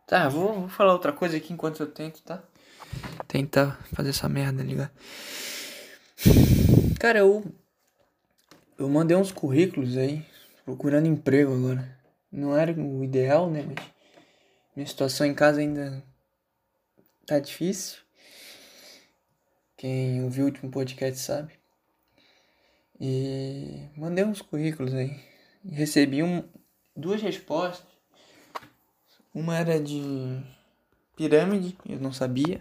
[0.08, 2.42] Tá, vou, vou falar outra coisa aqui enquanto eu tento, tá?
[3.26, 4.90] Tentar fazer essa merda ligar.
[6.98, 7.44] Cara, eu.
[8.78, 10.24] Eu mandei uns currículos aí,
[10.64, 11.94] procurando emprego agora.
[12.32, 13.62] Não era o ideal, né?
[13.68, 13.86] Mas
[14.74, 16.02] minha situação em casa ainda
[17.26, 17.98] tá difícil.
[19.76, 21.52] Quem ouviu o último podcast sabe.
[22.98, 25.20] E mandei uns currículos aí.
[25.70, 26.48] Recebi um,
[26.96, 27.97] duas respostas.
[29.38, 30.42] Uma era de
[31.16, 32.58] pirâmide, eu não sabia.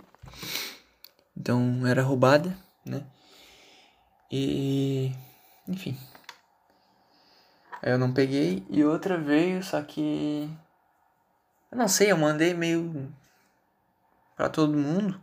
[1.35, 3.03] Então era roubada, né?
[4.31, 5.11] E
[5.67, 5.97] enfim.
[7.81, 10.47] Aí eu não peguei e outra veio, só que
[11.71, 13.11] eu não sei, eu mandei meio
[14.35, 15.19] para todo mundo.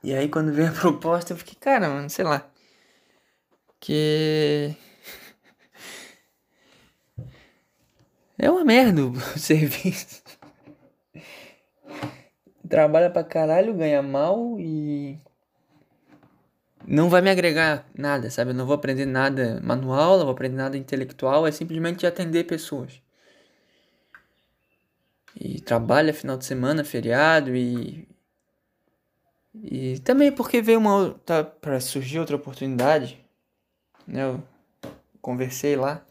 [0.00, 2.48] E aí quando veio a proposta eu fiquei, cara, mano, sei lá.
[3.80, 4.76] Que.
[8.42, 10.20] É uma merda o serviço.
[12.68, 15.16] Trabalha pra caralho, ganha mal e.
[16.84, 18.50] Não vai me agregar nada, sabe?
[18.50, 23.00] Eu não vou aprender nada manual, não vou aprender nada intelectual, é simplesmente atender pessoas.
[25.40, 28.08] E trabalha final de semana, feriado e
[29.54, 33.24] e também porque veio uma tá para surgir outra oportunidade,
[34.04, 34.24] né?
[34.24, 34.42] Eu
[35.20, 36.04] conversei lá.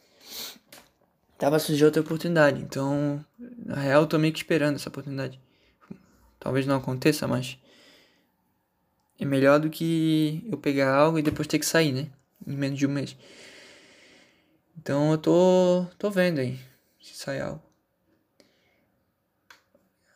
[1.41, 3.25] Tava surgindo outra oportunidade, então
[3.65, 5.41] na real eu tô meio que esperando essa oportunidade.
[6.39, 7.57] Talvez não aconteça, mas
[9.19, 12.11] é melhor do que eu pegar algo e depois ter que sair, né?
[12.45, 13.17] Em menos de um mês.
[14.77, 16.59] Então eu tô tô vendo aí
[17.01, 17.63] se sai algo.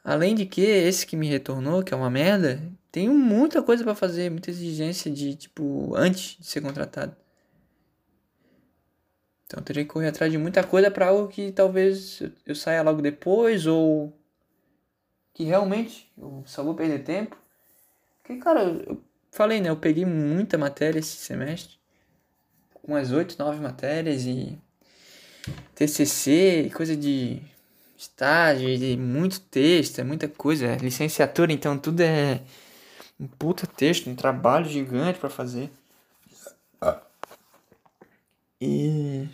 [0.04, 2.62] Além de que esse que me retornou, que é uma merda,
[2.92, 7.16] tenho muita coisa para fazer, muita exigência de, tipo, antes de ser contratado.
[9.56, 12.82] Então eu teria que correr atrás de muita coisa para algo que talvez eu saia
[12.82, 14.14] logo depois ou
[15.34, 17.38] que realmente eu só vou perder tempo.
[18.22, 19.70] Porque, cara, eu falei, né?
[19.70, 21.76] Eu peguei muita matéria esse semestre.
[22.84, 24.60] Umas 8, 9 matérias e
[25.74, 27.42] TCC, coisa de
[27.98, 30.66] estágio, de muito texto, é muita coisa.
[30.66, 32.42] É licenciatura, então tudo é
[33.18, 35.72] um puta texto, um trabalho gigante para fazer.
[38.60, 39.28] E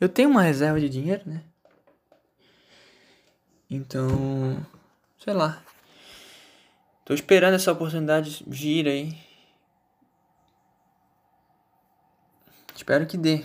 [0.00, 1.44] eu tenho uma reserva de dinheiro, né?
[3.68, 4.64] Então,
[5.18, 5.62] sei lá.
[7.04, 9.18] Tô esperando essa oportunidade vir aí.
[12.74, 13.44] Espero que dê.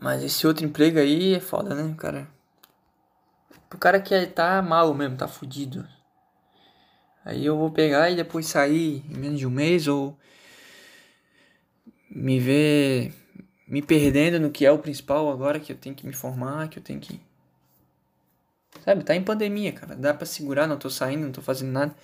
[0.00, 2.28] Mas esse outro emprego aí é foda, né, cara?
[3.72, 5.86] O cara que é, tá mal mesmo, tá fudido.
[7.24, 10.18] Aí eu vou pegar e depois sair em menos de um mês ou
[12.10, 13.25] me ver
[13.66, 16.78] me perdendo no que é o principal agora que eu tenho que me formar, que
[16.78, 17.20] eu tenho que
[18.84, 19.96] Sabe, tá em pandemia, cara.
[19.96, 21.94] Dá para segurar, não tô saindo, não tô fazendo nada.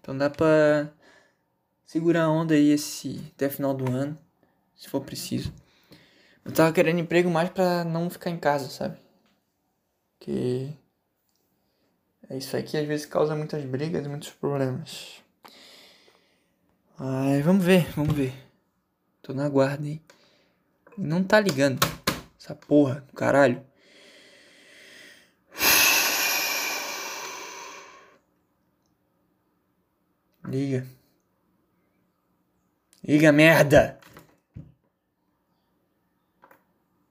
[0.00, 0.88] Então dá pra
[1.84, 4.16] segurar a onda aí esse até final do ano,
[4.76, 5.52] se for preciso.
[6.44, 8.98] Eu tava querendo emprego mais pra não ficar em casa, sabe?
[10.20, 10.74] Que
[12.28, 15.22] é isso aí que às vezes causa muitas brigas muitos problemas.
[16.98, 18.32] Ai, vamos ver, vamos ver.
[19.22, 20.00] Tô na guarda aí.
[20.96, 21.80] Não tá ligando.
[22.38, 23.64] Essa porra do caralho.
[30.46, 30.86] Liga.
[33.02, 33.98] Liga, merda!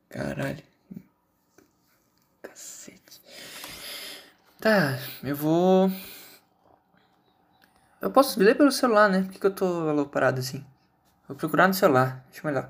[0.09, 0.63] Caralho.
[2.41, 3.21] Cacete.
[4.61, 5.91] Tá, eu vou.
[7.99, 9.23] Eu posso ler pelo celular, né?
[9.23, 10.63] Por que, que eu tô aloprado assim?
[11.27, 12.69] Vou procurar no celular, acho melhor.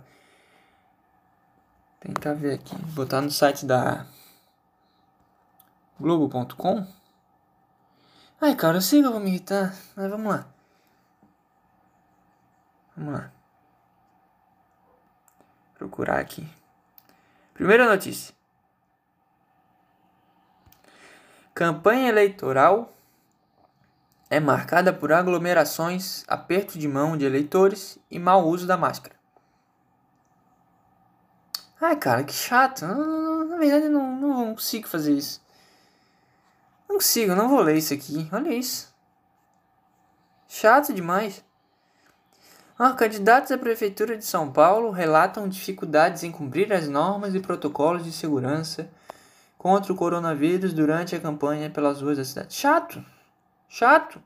[2.03, 2.75] Tentar ver aqui.
[2.93, 4.05] Botar no site da
[5.97, 6.85] Globo.com.
[8.41, 10.45] Ai, cara, eu sei que eu vou me irritar, mas vamos lá.
[12.97, 13.31] Vamos lá.
[15.75, 16.45] Procurar aqui.
[17.53, 18.35] Primeira notícia.
[21.55, 22.91] Campanha eleitoral
[24.29, 29.12] é marcada por aglomerações, aperto de mão de eleitores e mau uso da máscara.
[31.81, 32.85] Ai, cara, que chato.
[32.85, 35.41] na verdade, não, não consigo fazer isso.
[36.87, 38.29] Não consigo, não vou ler isso aqui.
[38.31, 38.93] Olha isso.
[40.47, 41.43] Chato demais.
[42.77, 48.03] Ah, candidatos à Prefeitura de São Paulo relatam dificuldades em cumprir as normas e protocolos
[48.03, 48.89] de segurança
[49.57, 52.53] contra o coronavírus durante a campanha pelas ruas da cidade.
[52.53, 53.03] Chato!
[53.69, 54.21] Chato!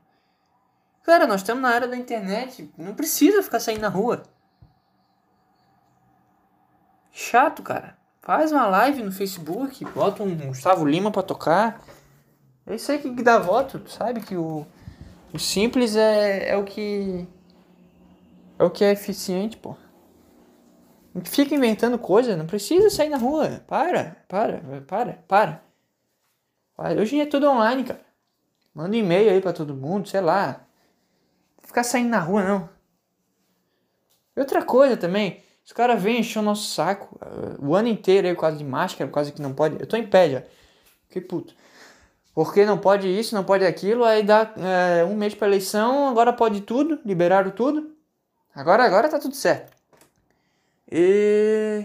[1.02, 4.22] Cara, nós estamos na era da internet, não precisa ficar saindo na rua.
[7.20, 7.98] Chato, cara.
[8.22, 11.84] Faz uma live no Facebook, bota um Gustavo Lima pra tocar.
[12.64, 14.20] É isso aí que dá voto, sabe?
[14.20, 14.64] Que o,
[15.34, 17.26] o simples é, é o que
[18.56, 19.76] é o que é eficiente, pô.
[21.24, 23.64] Fica inventando coisa, não precisa sair na rua.
[23.66, 25.60] Para, para, para, para.
[26.76, 27.00] para.
[27.00, 28.06] Hoje é tudo online, cara.
[28.72, 30.64] Manda um e-mail aí pra todo mundo, sei lá.
[31.60, 32.70] Não ficar saindo na rua, não.
[34.36, 38.26] E outra coisa também, os caras vêm encher o nosso saco uh, o ano inteiro
[38.26, 39.78] aí, quase de máscara, quase que não pode.
[39.78, 40.42] Eu tô em pé já.
[41.10, 41.54] Que puto.
[42.34, 46.32] Porque não pode isso, não pode aquilo, aí dá é, um mês pra eleição, agora
[46.32, 47.94] pode tudo, liberaram tudo.
[48.54, 49.70] Agora, agora tá tudo certo.
[50.90, 51.84] E.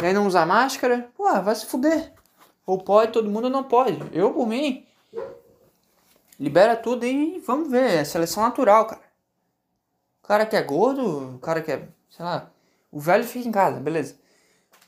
[0.00, 1.08] E aí não usar máscara?
[1.16, 2.12] Pô, vai se fuder.
[2.66, 4.02] Ou pode, todo mundo não pode.
[4.12, 4.84] Eu, por mim,
[6.40, 8.00] libera tudo e vamos ver.
[8.00, 9.02] É seleção natural, cara.
[10.24, 12.50] O cara que é gordo, o cara que é, sei lá,
[12.90, 14.18] o velho fica em casa, beleza.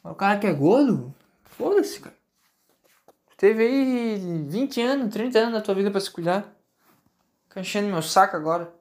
[0.02, 2.14] Mas o cara que é gordo, foda-se, cara.
[3.38, 6.54] Teve aí 20 anos, 30 anos da tua vida pra se cuidar.
[7.48, 8.72] Fica enchendo meu saco agora.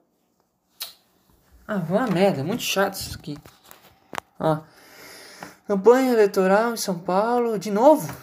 [1.66, 3.38] Ah, uma merda, muito chato isso aqui.
[4.38, 4.60] Ó.
[5.66, 8.14] Campanha eleitoral em São Paulo, de novo.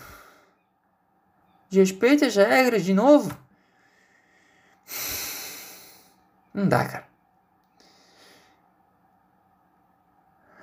[1.67, 3.35] De respeito às regras, de novo.
[6.53, 7.10] Não dá, cara.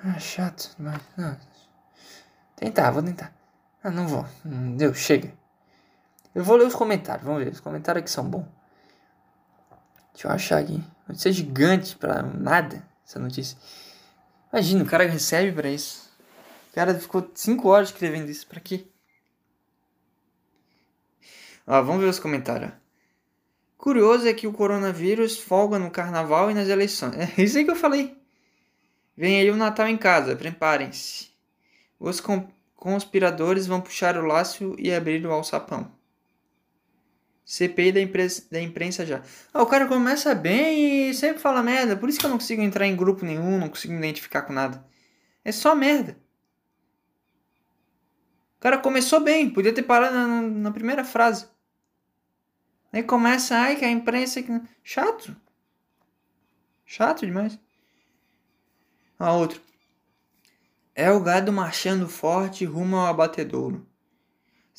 [0.09, 1.01] Ah, chato demais.
[1.15, 1.37] Não.
[2.55, 3.31] Tentar, vou tentar.
[3.83, 4.25] Ah, não vou.
[4.43, 5.31] Não deu, chega.
[6.33, 7.51] Eu vou ler os comentários, vamos ver.
[7.51, 8.47] Os comentários aqui são bons.
[10.13, 10.83] Deixa eu achar aqui.
[11.07, 13.57] Notícia gigante pra nada, essa notícia.
[14.51, 16.09] Imagina, o cara recebe pra isso.
[16.71, 18.87] O cara ficou 5 horas escrevendo isso, pra quê?
[21.67, 22.71] Ó, vamos ver os comentários.
[23.77, 27.15] Curioso é que o coronavírus folga no carnaval e nas eleições.
[27.15, 28.18] É isso aí que eu falei.
[29.19, 31.27] Vem aí o Natal em casa, preparem-se.
[31.99, 32.23] Os
[32.73, 35.91] conspiradores vão puxar o laço e abrir o alçapão.
[37.43, 39.21] CPI da, imprensa, da imprensa já.
[39.53, 41.97] Ah, o cara começa bem e sempre fala merda.
[41.97, 44.53] Por isso que eu não consigo entrar em grupo nenhum, não consigo me identificar com
[44.53, 44.85] nada.
[45.43, 46.17] É só merda.
[48.55, 51.45] O cara começou bem, podia ter parado na, na primeira frase.
[52.93, 54.41] Aí começa, ai, que a imprensa.
[54.81, 55.35] Chato.
[56.85, 57.59] Chato demais.
[59.19, 59.61] A outro.
[60.95, 63.85] É o gado marchando forte rumo ao abatedouro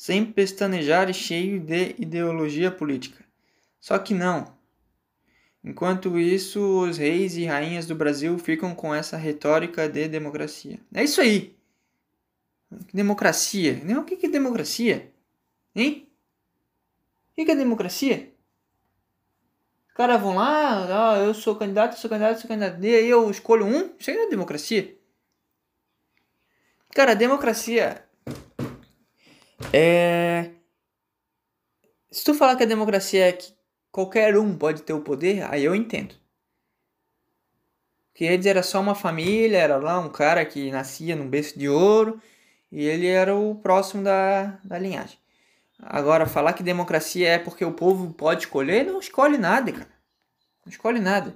[0.01, 3.23] sem pestanejar e cheio de ideologia política.
[3.79, 4.51] Só que não.
[5.63, 10.79] Enquanto isso, os reis e rainhas do Brasil ficam com essa retórica de democracia.
[10.91, 11.55] É isso aí.
[12.91, 13.79] Democracia.
[13.95, 15.13] O que é democracia?
[15.75, 16.09] Hein?
[17.29, 18.30] O que é democracia?
[20.01, 22.83] Caras vão lá, ah, eu sou candidato, sou candidato, sou candidato.
[22.83, 23.93] E aí eu escolho um?
[23.99, 24.97] Isso aí não é democracia.
[26.89, 28.03] Cara, democracia
[29.71, 30.49] é.
[32.09, 33.53] Se tu falar que a democracia é que
[33.91, 36.15] qualquer um pode ter o poder, aí eu entendo.
[38.11, 41.69] Que antes era só uma família, era lá um cara que nascia num berço de
[41.69, 42.19] ouro
[42.71, 45.20] e ele era o próximo da, da linhagem.
[45.81, 49.89] Agora, falar que democracia é porque o povo pode escolher, não escolhe nada, cara.
[50.63, 51.35] Não escolhe nada.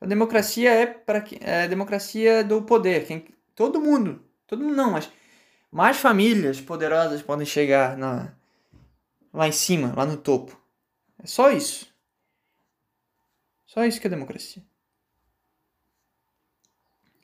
[0.00, 3.06] A democracia é para é democracia do poder.
[3.06, 5.10] Quem, todo mundo, todo mundo não, mas
[5.70, 8.34] mais famílias poderosas podem chegar na,
[9.32, 10.58] lá em cima, lá no topo.
[11.22, 11.92] É só isso.
[13.66, 14.62] Só isso que é democracia.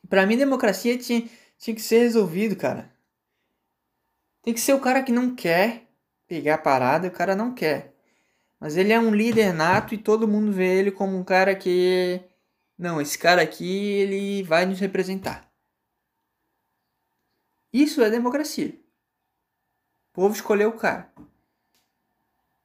[0.08, 2.92] Pra mim, democracia tinha, tinha que ser resolvido, cara.
[4.42, 5.89] Tem que ser o cara que não quer
[6.30, 7.92] pegar a parada e o cara não quer.
[8.60, 12.20] Mas ele é um líder nato e todo mundo vê ele como um cara que.
[12.78, 15.50] Não, esse cara aqui ele vai nos representar.
[17.72, 18.78] Isso é democracia.
[20.10, 21.12] O povo escolheu o cara.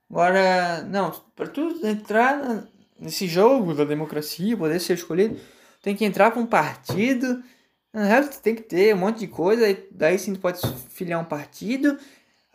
[0.10, 2.68] Agora, não, para tu entrar
[3.00, 5.40] nesse jogo da democracia, poder ser escolhido,
[5.82, 7.44] tem que entrar com um partido.
[7.92, 9.66] Na real, tem que ter um monte de coisa.
[9.92, 11.98] Daí sim tu pode filiar um partido.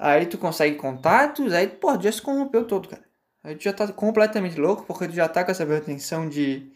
[0.03, 1.53] Aí tu consegue contatos.
[1.53, 3.05] Aí, pô, já se corrompeu todo, cara.
[3.45, 6.73] Aí tu já tá completamente louco, porque tu já tá com essa pretensão de.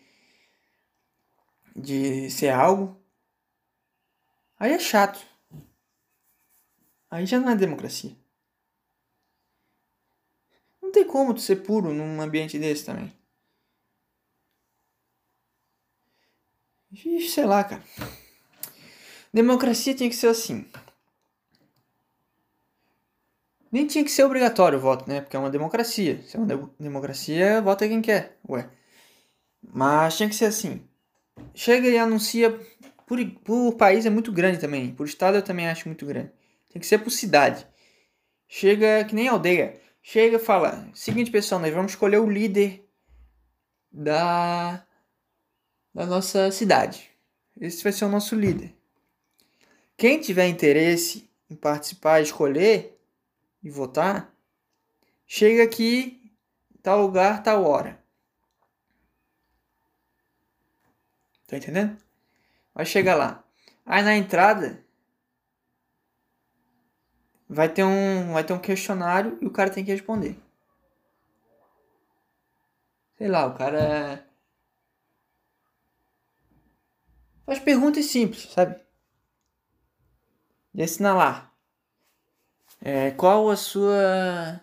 [1.75, 3.03] de ser algo.
[4.59, 5.19] Aí é chato.
[7.11, 8.15] Aí já não é democracia.
[10.83, 13.11] Não tem como tu ser puro num ambiente desse também.
[17.31, 17.83] Sei lá, cara.
[19.33, 20.67] Democracia tinha que ser assim.
[23.75, 25.21] Nem tinha que ser obrigatório o voto, né?
[25.21, 26.23] Porque é uma democracia.
[26.23, 28.39] Se é uma democracia, vota quem quer.
[28.49, 28.71] Ué.
[29.61, 30.81] Mas tinha que ser assim.
[31.53, 32.57] Chega e anuncia.
[33.05, 34.95] Por, por país é muito grande também.
[34.95, 36.31] Por estado eu também acho muito grande.
[36.73, 37.67] Tem que ser por cidade.
[38.47, 39.75] Chega que nem aldeia.
[40.01, 42.89] Chega e fala: seguinte, pessoal, nós vamos escolher o líder
[43.91, 44.87] da,
[45.93, 47.11] da nossa cidade.
[47.61, 48.73] Esse vai ser o nosso líder.
[49.97, 52.94] Quem tiver interesse em participar, escolher
[53.65, 54.31] e votar,
[55.27, 56.31] chega aqui,
[56.83, 57.99] tal lugar, tal hora.
[61.47, 61.97] Tá entendendo?
[62.75, 63.43] Vai chegar lá.
[63.87, 64.85] Aí na entrada
[67.49, 70.39] vai ter um, vai ter um questionário e o cara tem que responder.
[73.17, 74.29] Sei lá, o cara
[77.47, 78.79] faz perguntas simples, sabe?
[80.75, 81.54] De assinalar.
[82.87, 84.61] É, qual a sua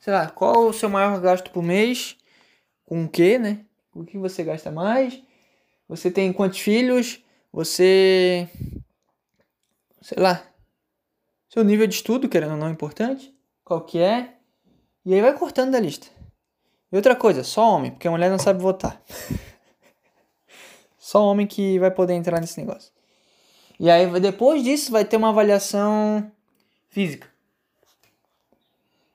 [0.00, 2.16] sei lá, qual o seu maior gasto por mês?
[2.84, 3.64] Com o que, né?
[3.94, 5.22] O que você gasta mais?
[5.88, 7.22] Você tem quantos filhos?
[7.52, 8.48] Você
[10.02, 10.44] sei lá,
[11.48, 13.32] seu nível de estudo, querendo ou não, é importante,
[13.64, 14.34] qual que é,
[15.06, 16.08] e aí vai cortando da lista.
[16.90, 19.00] E outra coisa, só homem, porque a mulher não sabe votar.
[20.98, 22.93] só homem que vai poder entrar nesse negócio.
[23.78, 26.30] E aí depois disso vai ter uma avaliação
[26.88, 27.28] física.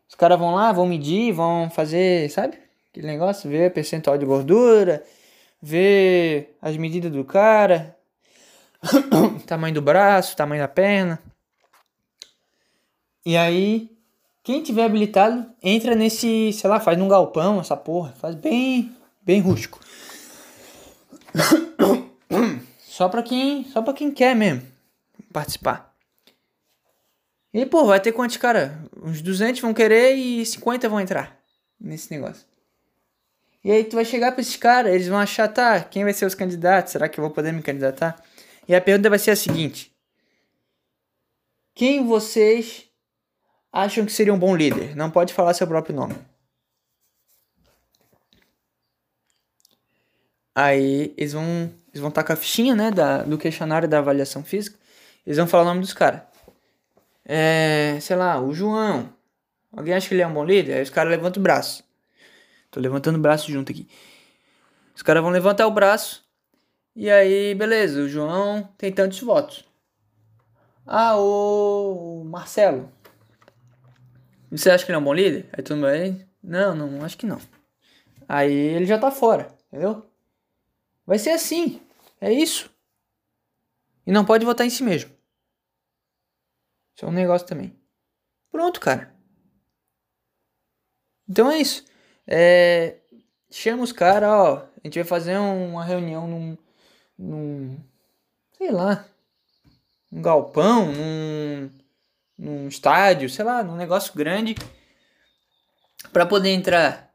[0.08, 2.58] Os caras vão lá, vão medir, vão fazer, sabe?
[2.92, 5.04] Aquele negócio, ver percentual de gordura,
[5.62, 7.96] ver as medidas do cara,
[9.46, 11.22] tamanho do braço, tamanho da perna.
[13.26, 13.90] E aí,
[14.44, 19.40] quem tiver habilitado, entra nesse, sei lá, faz num galpão essa porra, faz bem, bem
[19.40, 19.80] rústico.
[23.00, 24.62] Só pra quem, só pra quem quer mesmo
[25.32, 25.96] participar.
[27.54, 28.78] E, pô, vai ter quantos, cara?
[29.02, 31.40] Uns 200 vão querer e 50 vão entrar
[31.80, 32.46] nesse negócio.
[33.64, 36.26] E aí tu vai chegar pra esses caras, eles vão achar, tá, quem vai ser
[36.26, 36.92] os candidatos?
[36.92, 38.22] Será que eu vou poder me candidatar?
[38.68, 39.96] E a pergunta vai ser a seguinte:
[41.74, 42.84] Quem vocês
[43.72, 44.94] acham que seria um bom líder?
[44.94, 46.18] Não pode falar seu próprio nome.
[50.54, 54.44] Aí eles vão, eles vão estar com a fichinha, né, da, do questionário da avaliação
[54.44, 54.78] física.
[55.26, 56.22] Eles vão falar o nome dos caras.
[57.26, 59.10] É, sei lá, o João.
[59.76, 60.76] Alguém acha que ele é um bom líder?
[60.76, 61.84] Aí os caras levantam o braço.
[62.72, 63.88] Tô levantando o braço junto aqui.
[64.96, 66.24] Os caras vão levantar o braço
[66.96, 69.64] e aí, beleza, o João tem tantos votos.
[70.86, 72.92] Ah, o Marcelo.
[74.52, 75.48] Você acha que ele é um bom líder?
[75.54, 77.40] Aí todo mundo Não, não, acho que não.
[78.28, 80.06] Aí ele já tá fora, entendeu?
[81.06, 81.80] Vai ser assim.
[82.22, 82.70] É isso.
[84.06, 85.12] E não pode votar em si mesmo.
[86.96, 87.74] Isso é um negócio também.
[88.52, 89.14] Pronto, cara.
[91.28, 91.86] Então é isso.
[92.28, 92.98] É,
[93.52, 94.68] chama os caras, ó.
[94.84, 96.58] A gente vai fazer uma reunião num.
[97.18, 97.78] num.
[98.58, 99.06] sei lá.
[100.12, 101.72] Um galpão, num.
[102.38, 104.56] num estádio, sei lá, num negócio grande.
[106.12, 107.14] Pra poder entrar,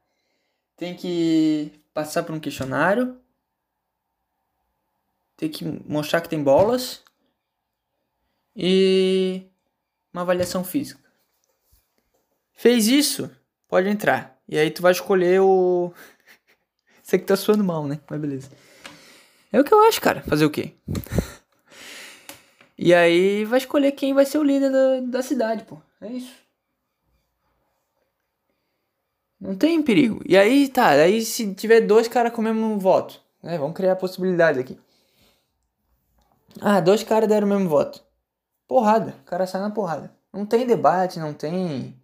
[0.77, 3.21] tem que passar por um questionário.
[5.37, 7.03] Tem que mostrar que tem bolas.
[8.57, 9.43] E
[10.13, 11.03] uma avaliação física.
[12.53, 13.31] Fez isso,
[13.69, 14.39] pode entrar.
[14.49, 15.93] E aí tu vai escolher o.
[17.03, 18.01] Sei que tá suando mal, né?
[18.09, 18.51] Mas beleza.
[19.53, 20.23] É o que eu acho, cara.
[20.23, 20.75] Fazer o quê?
[22.77, 25.81] E aí vai escolher quem vai ser o líder da, da cidade, pô.
[26.01, 26.35] É isso.
[29.41, 30.21] Não tem perigo.
[30.27, 30.91] E aí, tá.
[30.91, 33.59] Aí se tiver dois caras com o mesmo voto, né?
[33.59, 34.79] Vamos criar a possibilidade aqui.
[36.61, 38.03] Ah, dois caras deram o mesmo voto.
[38.67, 39.15] Porrada.
[39.23, 40.15] O cara sai na porrada.
[40.33, 41.95] Não tem debate, não tem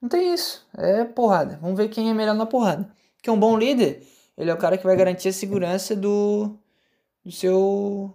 [0.00, 0.66] não tem isso.
[0.76, 1.58] É porrada.
[1.60, 2.90] Vamos ver quem é melhor na porrada.
[3.16, 4.02] Porque um bom líder,
[4.36, 6.56] ele é o cara que vai garantir a segurança do,
[7.24, 8.14] do seu,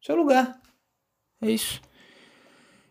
[0.00, 0.60] seu lugar.
[1.40, 1.80] É isso.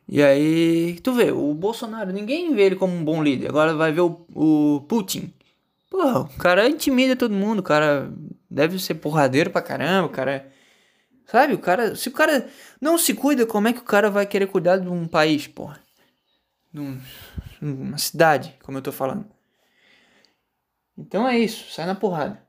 [0.07, 3.47] E aí, tu vê, o Bolsonaro, ninguém vê ele como um bom líder.
[3.47, 5.33] Agora vai ver o, o Putin.
[5.89, 8.11] Pô, o cara intimida todo mundo, o cara
[8.49, 10.51] deve ser porradeiro pra caramba, o cara.
[11.31, 11.95] Sabe, o cara.
[11.95, 12.49] Se o cara
[12.81, 15.81] não se cuida, como é que o cara vai querer cuidar de um país, porra?
[16.73, 16.99] Num,
[17.61, 19.25] uma cidade, como eu tô falando.
[20.97, 22.45] Então é isso, sai na porrada.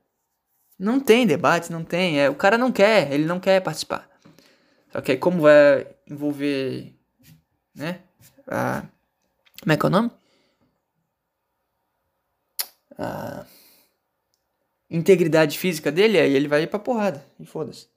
[0.77, 2.19] Não tem debate, não tem.
[2.19, 4.09] É, o cara não quer, ele não quer participar.
[4.91, 6.93] Só que aí como vai envolver,
[7.73, 8.01] né?
[8.45, 8.83] A,
[9.61, 10.11] como é que é o nome?
[12.97, 13.45] A
[14.89, 17.25] integridade física dele, aí ele vai ir pra porrada.
[17.39, 17.92] E foda-se.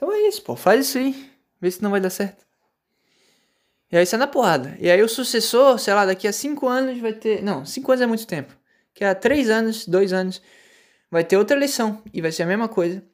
[0.00, 0.56] Então é isso, pô.
[0.56, 1.30] Faz isso aí.
[1.60, 2.46] Vê se não vai dar certo.
[3.92, 4.74] E aí sai na porrada.
[4.80, 7.42] E aí o sucessor, sei lá, daqui a 5 anos vai ter.
[7.42, 8.56] Não, 5 anos é muito tempo.
[8.94, 10.40] Que a 3 anos, 2 anos,
[11.10, 12.02] vai ter outra eleição.
[12.14, 13.04] E vai ser a mesma coisa.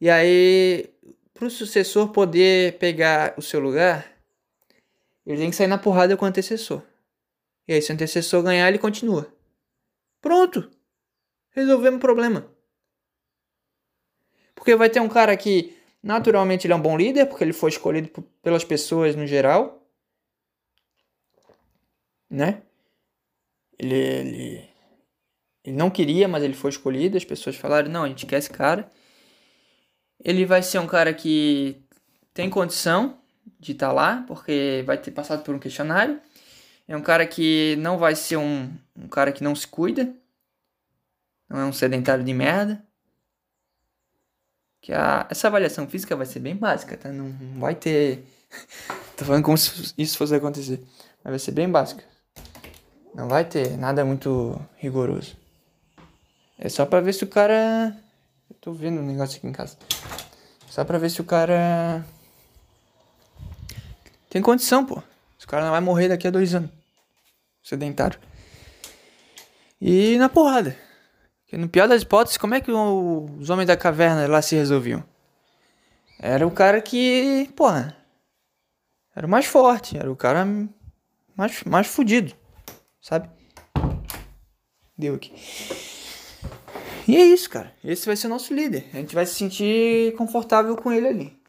[0.00, 0.88] E aí,
[1.34, 4.10] pro sucessor poder pegar o seu lugar,
[5.26, 6.80] ele tem que sair na porrada com o antecessor.
[7.68, 9.30] E aí, se o antecessor ganhar, ele continua.
[10.22, 10.70] Pronto!
[11.50, 12.50] Resolvemos o problema.
[14.54, 17.70] Porque vai ter um cara que, naturalmente, ele é um bom líder, porque ele foi
[17.70, 18.08] escolhido
[18.42, 19.82] pelas pessoas no geral
[22.32, 22.62] né?
[23.78, 24.68] Ele, ele,
[25.62, 27.16] ele não queria, mas ele foi escolhido.
[27.16, 28.90] As pessoas falaram: não, a gente quer esse cara.
[30.18, 31.76] Ele vai ser um cara que
[32.32, 33.18] tem condição
[33.60, 36.20] de estar tá lá, porque vai ter passado por um questionário.
[36.88, 40.14] É um cara que não vai ser um, um cara que não se cuida.
[41.48, 42.82] Não é um sedentário de merda.
[44.82, 47.08] Que a, essa avaliação física vai ser bem básica, tá?
[47.08, 48.24] Não, vai ter.
[49.16, 50.82] Tô falando como se isso fosse acontecer.
[51.22, 52.02] Mas vai ser bem básica.
[53.14, 55.36] Não vai ter nada muito rigoroso.
[56.58, 57.96] É só pra ver se o cara.
[58.50, 59.76] Eu tô vendo um negócio aqui em casa.
[60.68, 62.04] Só pra ver se o cara.
[64.28, 65.00] Tem condição, pô.
[65.38, 66.70] Esse cara não vai morrer daqui a dois anos.
[67.62, 68.18] Sedentário.
[69.80, 70.76] E na porrada.
[71.52, 75.04] No pior das hipóteses, como é que os homens da caverna lá se resolviam?
[76.18, 77.96] Era o cara que, porra,
[79.14, 80.46] era o mais forte, era o cara
[81.36, 82.34] mais, mais fudido
[83.02, 83.28] sabe?
[84.96, 85.34] Deu aqui.
[87.08, 87.74] E é isso, cara.
[87.84, 88.88] Esse vai ser o nosso líder.
[88.94, 91.42] A gente vai se sentir confortável com ele ali.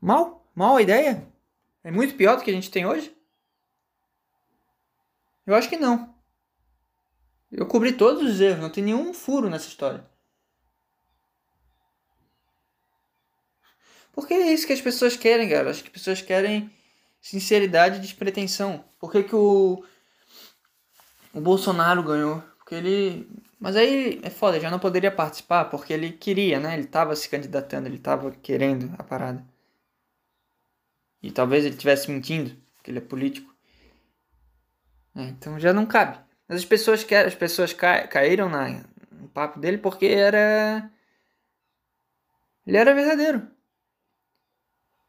[0.00, 0.44] Mal?
[0.54, 1.26] Mal a ideia?
[1.84, 3.16] É muito pior do que a gente tem hoje?
[5.46, 6.15] Eu acho que não.
[7.56, 10.04] Eu cobri todos os erros, não tem nenhum furo nessa história.
[14.12, 15.70] Porque é isso que as pessoas querem, cara.
[15.70, 16.70] Acho que as pessoas querem
[17.18, 18.84] sinceridade e despretensão.
[19.00, 19.82] Por que, que o,
[21.32, 22.42] o Bolsonaro ganhou?
[22.58, 23.26] Porque ele.
[23.58, 26.74] Mas aí é foda, já não poderia participar porque ele queria, né?
[26.74, 29.42] Ele tava se candidatando, ele tava querendo a parada.
[31.22, 33.54] E talvez ele estivesse mentindo, porque ele é político.
[35.14, 36.25] É, então já não cabe.
[36.48, 40.90] Mas as pessoas querem, as pessoas ca, caíram na, no papo dele porque era.
[42.66, 43.48] Ele era verdadeiro.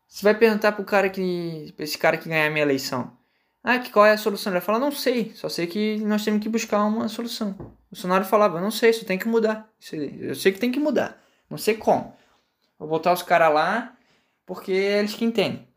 [0.07, 1.73] Você vai perguntar pro cara que.
[1.77, 3.17] Esse cara que ganhar a minha eleição.
[3.63, 4.51] Ah, que qual é a solução?
[4.51, 7.49] Ele vai falar, não sei, só sei que nós temos que buscar uma solução.
[7.59, 9.69] O Bolsonaro falava, não sei, isso tem que mudar.
[9.91, 11.21] Eu sei que tem que mudar.
[11.49, 12.15] Não sei como.
[12.79, 13.93] Vou botar os caras lá,
[14.45, 15.67] porque é eles que entendem.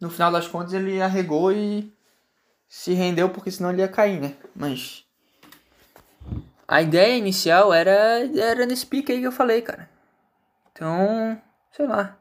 [0.00, 1.92] No final das contas ele arregou e
[2.70, 4.36] se rendeu porque senão ele ia cair, né?
[4.54, 5.04] Mas
[6.68, 7.92] a ideia inicial era
[8.38, 9.90] era nesse pique aí que eu falei, cara.
[10.70, 11.42] Então,
[11.72, 12.16] sei lá.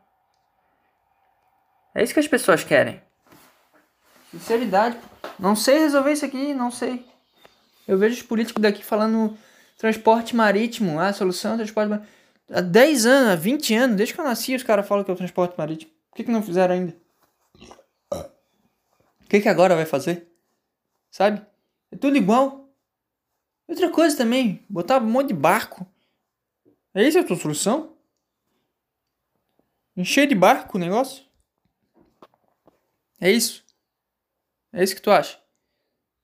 [1.94, 3.00] É isso que as pessoas querem.
[4.32, 4.98] Sinceridade.
[5.38, 7.06] Não sei resolver isso aqui, não sei.
[7.88, 9.38] Eu vejo os políticos daqui falando
[9.78, 12.12] transporte marítimo, ah, solução transporte marítimo.
[12.52, 15.14] Há 10 anos, há 20 anos, desde que eu nasci, os caras falam que é
[15.14, 15.92] o transporte marítimo.
[16.10, 16.96] Por que, que não fizeram ainda?
[18.12, 20.29] O que, que agora vai fazer?
[21.10, 21.46] Sabe?
[21.92, 22.70] É tudo igual.
[23.68, 25.86] Outra coisa também, botar um monte de barco.
[26.94, 27.96] É isso a tua solução?
[29.96, 31.24] Encher de barco o negócio?
[33.20, 33.66] É isso?
[34.72, 35.40] É isso que tu acha?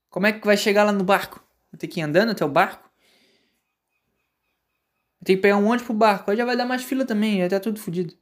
[0.10, 1.44] Como é que vai chegar lá no barco?
[1.72, 2.90] Vai ter que ir andando até o barco?
[5.20, 6.32] Vai ter que pegar um ônibus pro barco.
[6.32, 8.16] Aí já vai dar mais fila também, já tá tudo fodido.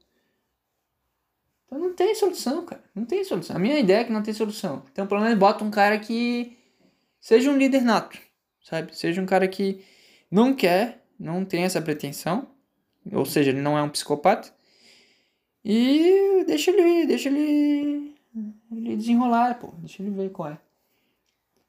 [1.74, 2.84] Então não tem solução, cara.
[2.94, 3.56] Não tem solução.
[3.56, 4.84] A minha ideia é que não tem solução.
[4.92, 6.56] Então pelo menos bota um cara que
[7.20, 8.20] seja um líder nato,
[8.62, 8.96] sabe?
[8.96, 9.84] Seja um cara que
[10.30, 12.48] não quer, não tem essa pretensão.
[13.12, 14.54] Ou seja, ele não é um psicopata.
[15.66, 18.14] E deixa ele, deixa ele,
[18.72, 19.74] ele desenrolar, pô.
[19.80, 20.58] Deixa ele ver qual é.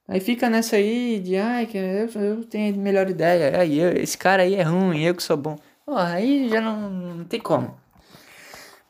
[0.06, 3.58] Aí fica nessa aí de, ai, que eu, eu tenho melhor ideia.
[3.58, 5.56] Aí eu, esse cara aí é ruim, eu que sou bom.
[5.86, 7.74] Oh, aí já não, não tem como.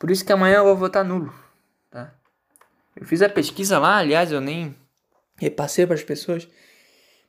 [0.05, 1.33] Por isso que amanhã eu vou votar nulo,
[1.89, 2.13] tá?
[2.95, 4.75] Eu fiz a pesquisa lá, aliás, eu nem
[5.35, 6.47] repassei para as pessoas,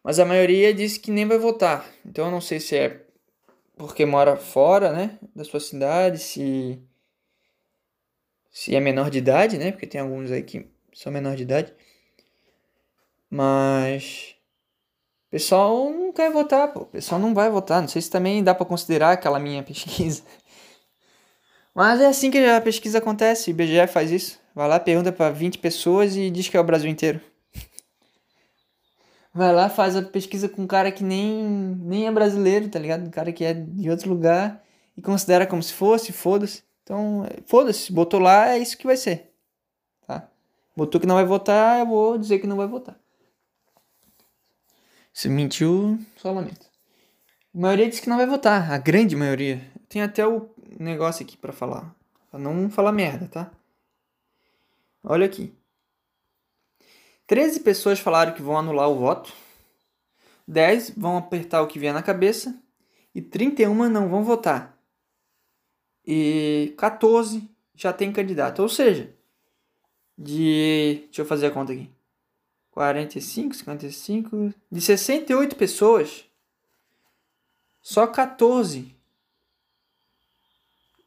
[0.04, 1.86] mas a maioria disse que nem vai votar.
[2.04, 3.00] Então eu não sei se é
[3.78, 6.78] porque mora fora, né, da sua cidade, se
[8.50, 9.72] se é menor de idade, né?
[9.72, 11.72] Porque tem alguns aí que são menor de idade.
[13.30, 14.36] Mas
[15.28, 16.80] o pessoal não quer votar, pô.
[16.80, 17.80] O pessoal não vai votar.
[17.80, 20.22] Não sei se também dá para considerar aquela minha pesquisa.
[21.76, 23.50] Mas é assim que a pesquisa acontece.
[23.50, 24.40] O IBGE faz isso.
[24.54, 27.20] Vai lá, pergunta para 20 pessoas e diz que é o Brasil inteiro.
[29.34, 33.06] Vai lá, faz a pesquisa com um cara que nem, nem é brasileiro, tá ligado?
[33.06, 34.64] Um cara que é de outro lugar
[34.96, 36.62] e considera como se fosse, foda-se.
[36.82, 39.34] Então, foda-se, botou lá, é isso que vai ser.
[40.06, 40.26] Tá?
[40.74, 42.98] Botou que não vai votar, eu vou dizer que não vai votar.
[45.12, 46.70] Se mentiu, só lamento.
[47.54, 49.60] A maioria disse que não vai votar, a grande maioria.
[49.90, 51.94] Tem até o negócio aqui para falar.
[52.30, 53.50] Pra não falar merda, tá?
[55.02, 55.54] Olha aqui.
[57.26, 59.32] 13 pessoas falaram que vão anular o voto.
[60.46, 62.56] 10 vão apertar o que vier na cabeça.
[63.14, 64.76] E 31 não vão votar.
[66.06, 68.62] E 14 já tem candidato.
[68.62, 69.14] Ou seja,
[70.16, 71.02] de.
[71.06, 71.90] Deixa eu fazer a conta aqui.
[72.70, 74.54] 45, 55.
[74.70, 76.26] De 68 pessoas,
[77.80, 78.95] só 14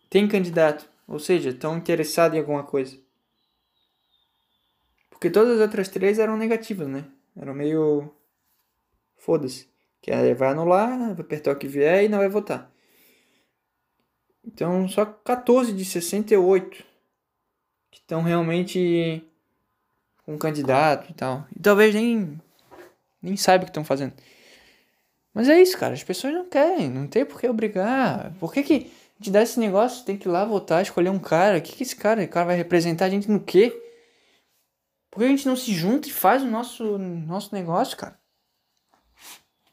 [0.09, 0.89] tem candidato.
[1.07, 2.97] Ou seja, estão interessados em alguma coisa.
[5.09, 7.05] Porque todas as outras três eram negativas, né?
[7.35, 8.13] Eram meio.
[9.17, 9.67] Foda-se.
[10.01, 12.71] Que aí vai anular, vai apertar o que vier e não vai votar.
[14.45, 16.85] Então, só 14 de 68
[17.91, 19.23] que estão realmente
[20.27, 21.45] um candidato e tal.
[21.55, 22.39] E talvez nem,
[23.21, 24.13] nem saiba o que estão fazendo.
[25.33, 25.93] Mas é isso, cara.
[25.93, 26.89] As pessoas não querem.
[26.89, 28.33] Não tem por que obrigar.
[28.39, 30.05] Por que, que gente dá esse negócio?
[30.05, 31.57] Tem que ir lá votar, escolher um cara.
[31.57, 32.23] O que, que esse cara?
[32.23, 33.71] O cara vai representar a gente no quê?
[35.11, 38.17] Por que a gente não se junta e faz o nosso, nosso negócio, cara?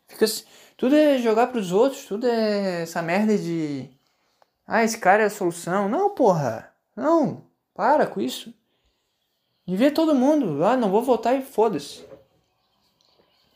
[0.08, 0.26] Fica,
[0.76, 2.04] tudo é jogar pros outros.
[2.06, 3.88] Tudo é essa merda de.
[4.66, 5.88] Ah, esse cara é a solução.
[5.88, 6.72] Não, porra.
[6.94, 7.44] Não.
[7.74, 8.52] Para com isso.
[9.66, 10.64] E ver todo mundo.
[10.64, 12.04] Ah, não vou votar e foda-se.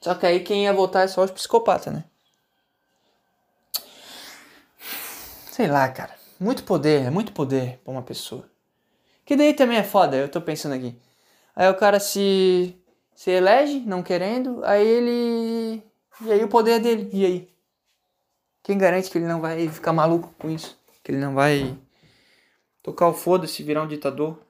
[0.01, 2.05] Só que aí quem ia votar é só os psicopatas, né?
[5.61, 6.15] Sei lá, cara.
[6.41, 8.49] Muito poder, é muito poder pra uma pessoa.
[9.27, 10.99] Que daí também é foda, eu tô pensando aqui.
[11.55, 12.75] Aí o cara se,
[13.15, 15.83] se elege, não querendo, aí ele.
[16.23, 17.11] E aí o poder é dele.
[17.13, 17.55] E aí?
[18.63, 20.81] Quem garante que ele não vai ficar maluco com isso?
[21.05, 21.77] Que ele não vai
[22.83, 24.43] tocar o foda-se, virar um ditador?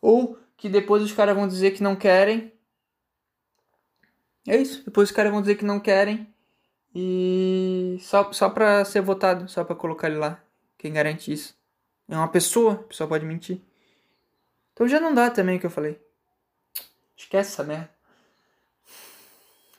[0.00, 2.52] Ou que depois os caras vão dizer que não querem.
[4.46, 4.84] É isso.
[4.84, 6.31] Depois os caras vão dizer que não querem.
[6.94, 10.42] E só, só pra ser votado, só pra colocar ele lá.
[10.76, 11.56] Quem garante isso?
[12.08, 13.62] É uma pessoa, a pessoa pode mentir.
[14.72, 16.00] Então já não dá também o que eu falei.
[17.16, 17.90] Esquece essa merda.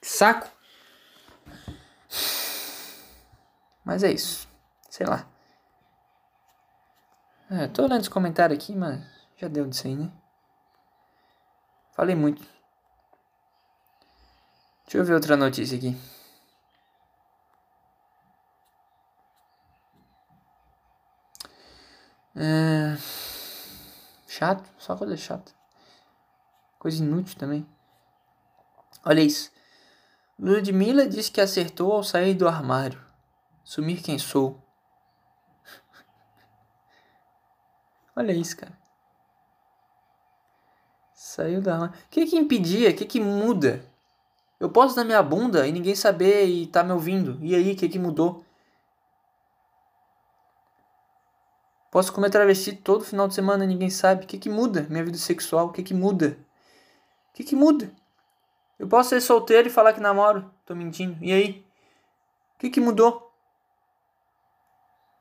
[0.02, 0.50] Que saco.
[3.86, 4.48] Mas é isso.
[4.90, 5.28] Sei lá.
[7.52, 9.04] É, tô olhando os comentários aqui, mas
[9.38, 10.12] já deu disso aí, né?
[11.96, 12.42] Falei muito.
[14.86, 15.96] Deixa eu ver outra notícia aqui.
[22.36, 22.98] É...
[24.28, 25.52] Chato, só coisa chata.
[26.80, 27.66] Coisa inútil também.
[29.06, 29.52] Olha isso.
[30.40, 33.00] Ludmilla disse que acertou ao sair do armário.
[33.64, 34.60] Sumir quem sou.
[38.16, 38.78] Olha isso, cara.
[41.14, 41.96] Saiu da armário.
[41.96, 42.90] O que que impedia?
[42.90, 43.86] O que que muda?
[44.60, 47.38] Eu posso dar minha bunda e ninguém saber e tá me ouvindo.
[47.42, 48.44] E aí, o que que mudou?
[51.94, 54.24] Posso comer travesti todo final de semana e ninguém sabe.
[54.24, 54.88] O que que muda?
[54.90, 56.40] Minha vida sexual, o que que muda?
[57.30, 57.94] O que que muda?
[58.80, 60.52] Eu posso ser solteiro e falar que namoro.
[60.66, 61.16] Tô mentindo.
[61.24, 61.64] E aí?
[62.56, 63.32] O que que mudou?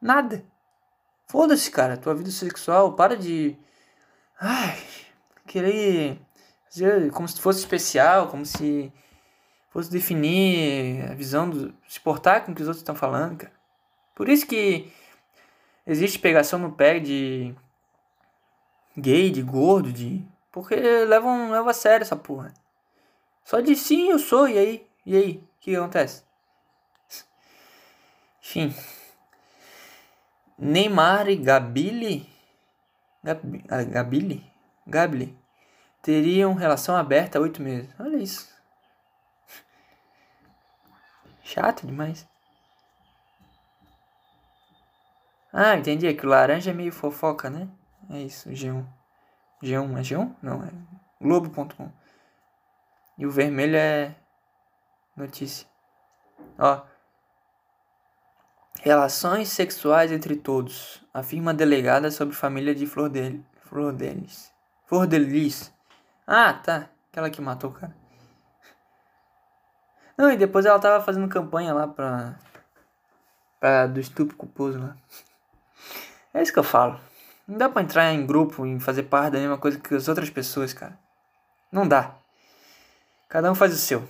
[0.01, 0.47] Nada.
[1.27, 1.99] Foda-se, cara.
[1.99, 2.95] Tua vida sexual.
[2.95, 3.55] Para de.
[4.41, 4.83] Ai.
[5.47, 6.19] Querer
[7.13, 8.29] como se fosse especial.
[8.29, 8.91] Como se
[9.69, 11.75] fosse definir a visão do.
[11.87, 13.53] Se portar com o que os outros estão falando, cara.
[14.15, 14.91] Por isso que
[15.87, 17.55] existe pegação no pé de
[18.97, 20.25] gay, de gordo, de.
[20.51, 22.53] Porque levam, levam a sério essa porra.
[23.45, 24.87] Só de sim, eu sou, e aí?
[25.05, 25.37] E aí?
[25.37, 26.25] O que acontece?
[28.43, 28.75] Enfim.
[30.59, 32.29] Neymar e Gabili.
[33.23, 33.83] Gabi, ah?
[34.87, 35.39] Gabili.
[36.03, 37.89] Teriam relação aberta há oito meses.
[37.99, 38.53] Olha isso.
[41.43, 42.27] Chato demais.
[45.53, 46.07] Ah, entendi.
[46.07, 47.69] É que o laranja é meio fofoca, né?
[48.11, 48.85] É isso, G1.
[49.63, 50.35] G1 é G1?
[50.43, 50.71] Não, é
[51.21, 51.91] Globo.com.
[53.19, 54.15] E o vermelho é
[55.17, 55.69] notícia.
[56.59, 56.83] Ó.
[58.81, 61.05] Relações sexuais entre todos.
[61.15, 64.53] Afirma a delegada sobre família de Flor, dele, Flor deles.
[64.87, 65.73] Flor delis.
[66.27, 66.89] Ah, tá.
[67.11, 67.95] Aquela que matou o cara.
[70.17, 72.39] Não, e depois ela tava fazendo campanha lá pra.
[73.61, 74.97] pra do estupro culposo lá.
[76.35, 76.99] É isso que eu falo.
[77.47, 80.31] Não dá pra entrar em grupo e fazer parte da mesma coisa que as outras
[80.31, 80.99] pessoas, cara.
[81.71, 82.15] Não dá.
[83.29, 84.09] Cada um faz o seu.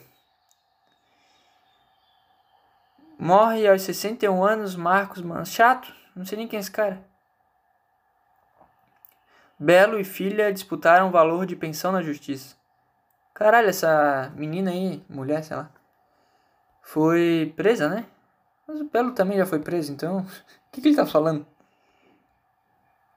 [3.19, 5.47] Morre aos 61 anos Marcos Mano.
[5.47, 7.05] Chato, não sei nem quem é esse cara.
[9.59, 12.57] Belo e filha disputaram valor de pensão na justiça.
[13.33, 15.71] Caralho, essa menina aí, mulher, sei lá,
[16.83, 18.07] foi presa, né?
[18.67, 20.27] Mas o Belo também já foi preso, então.
[20.67, 21.47] O que, que ele tá falando?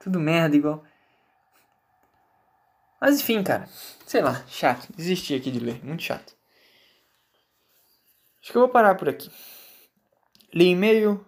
[0.06, 0.86] Tudo merda igual.
[3.01, 3.68] Mas enfim, cara.
[4.06, 4.88] Sei lá, chato.
[4.95, 5.84] Desisti aqui de ler.
[5.84, 6.36] Muito chato.
[8.39, 9.32] Acho que eu vou parar por aqui.
[10.53, 11.26] Li e-mail.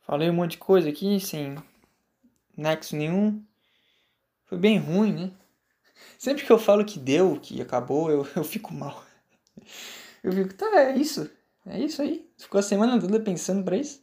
[0.00, 1.56] Falei um monte de coisa aqui sem
[2.56, 3.40] nexo nenhum.
[4.46, 5.32] Foi bem ruim, né?
[6.18, 9.06] Sempre que eu falo que deu, que acabou, eu, eu fico mal.
[10.24, 11.30] Eu fico, tá, é isso.
[11.64, 12.28] É isso aí.
[12.36, 14.02] Ficou a semana toda pensando pra isso?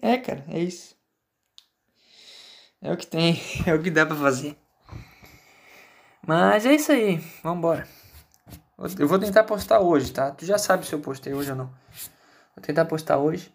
[0.00, 0.97] É, cara, é isso.
[2.80, 4.56] É o que tem, é o que dá pra fazer.
[6.26, 7.88] Mas é isso aí, vambora.
[8.98, 10.30] Eu vou tentar postar hoje, tá?
[10.30, 11.66] Tu já sabe se eu postei hoje ou não.
[12.54, 13.52] Vou tentar postar hoje.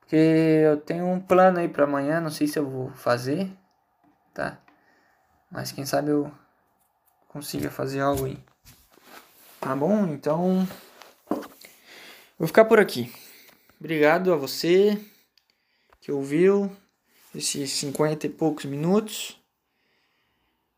[0.00, 3.50] Porque eu tenho um plano aí pra amanhã, não sei se eu vou fazer,
[4.32, 4.58] tá?
[5.50, 6.32] Mas quem sabe eu
[7.28, 8.38] consiga fazer algo aí.
[9.60, 10.06] Tá bom?
[10.06, 10.66] Então.
[12.38, 13.12] Vou ficar por aqui.
[13.78, 15.00] Obrigado a você
[16.00, 16.74] que ouviu
[17.34, 19.38] esses 50 e poucos minutos.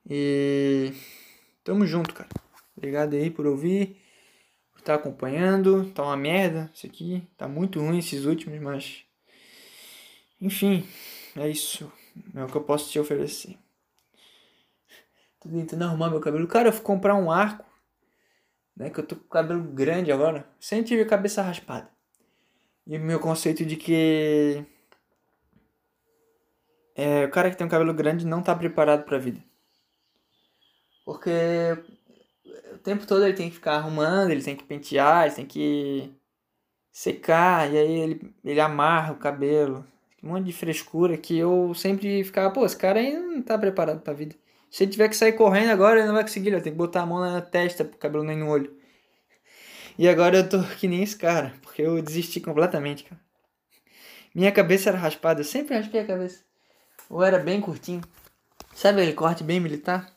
[0.09, 0.93] E
[1.65, 2.29] tamo junto, cara.
[2.77, 3.97] Obrigado aí por ouvir,
[4.73, 5.91] por estar tá acompanhando.
[5.93, 7.27] Tá uma merda isso aqui.
[7.37, 9.05] Tá muito ruim esses últimos, mas.
[10.41, 10.87] Enfim,
[11.35, 11.91] é isso.
[12.35, 13.57] É o que eu posso te oferecer.
[15.41, 16.47] Tô tentando arrumar meu cabelo.
[16.47, 17.65] Cara, eu fui comprar um arco.
[18.77, 20.47] Né, que eu tô com cabelo grande agora.
[20.61, 21.91] Sempre tive cabeça raspada.
[22.87, 24.65] E meu conceito de que
[26.97, 29.41] é, o cara que tem um cabelo grande não tá preparado para a vida.
[31.05, 31.31] Porque
[32.73, 36.11] o tempo todo ele tem que ficar arrumando, ele tem que pentear, ele tem que
[36.91, 39.87] secar, e aí ele, ele amarra o cabelo.
[40.23, 44.01] Um monte de frescura que eu sempre ficava, pô, esse cara aí não tá preparado
[44.01, 44.35] pra vida.
[44.71, 47.03] Se ele tiver que sair correndo agora, ele não vai conseguir, ele ter que botar
[47.03, 48.75] a mão na testa pro cabelo nem no olho.
[49.99, 53.21] E agora eu tô que nem esse cara, porque eu desisti completamente, cara.
[54.35, 56.46] Minha cabeça era raspada, eu sempre raspei a cabeça.
[57.09, 58.03] Ou era bem curtinho.
[58.75, 60.13] Sabe aquele corte bem militar?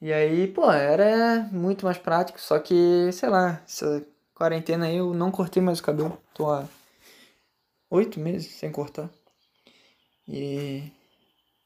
[0.00, 5.12] E aí, pô, era muito mais prático, só que, sei lá, essa quarentena aí eu
[5.12, 6.16] não cortei mais o cabelo.
[6.32, 6.64] Tô há
[7.90, 9.10] oito meses sem cortar.
[10.26, 10.92] E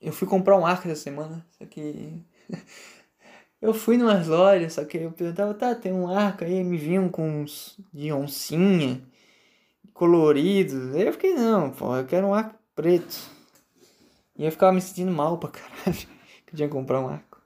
[0.00, 2.24] eu fui comprar um arco essa semana, só que
[3.61, 7.11] eu fui numas lojas, só que eu perguntava, tá, tem um arco aí, me vinham
[7.11, 9.03] com uns de oncinha,
[9.92, 10.94] coloridos.
[10.94, 13.31] Aí eu fiquei, não, pô, eu quero um arco preto.
[14.37, 16.09] E eu ficava me sentindo mal pra caralho
[16.47, 17.41] que tinha que comprar um arco.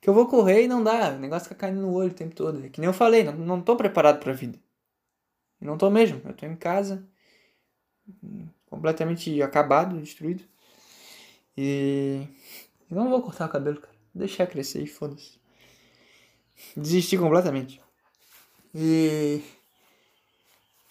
[0.00, 2.34] Que eu vou correr e não dá, o negócio fica caindo no olho o tempo
[2.34, 2.64] todo.
[2.64, 4.58] É que nem eu falei, não, não tô preparado pra vida.
[5.60, 7.04] Não tô mesmo, eu tô em casa,
[8.66, 10.44] completamente acabado, destruído.
[11.56, 12.26] E
[12.90, 13.94] eu não vou cortar o cabelo, cara.
[14.14, 15.38] Deixar crescer e foda-se.
[16.76, 17.80] Desisti completamente.
[18.74, 19.42] E.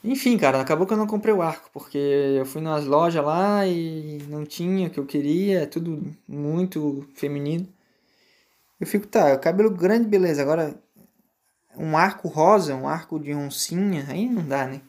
[0.08, 3.66] Enfim, cara, acabou que eu não comprei o arco, porque eu fui nas lojas lá
[3.66, 7.68] e não tinha o que eu queria, é tudo muito feminino.
[8.80, 10.80] Eu fico, tá, cabelo grande, beleza, agora
[11.76, 14.82] um arco rosa, um arco de oncinha, aí não dá, né?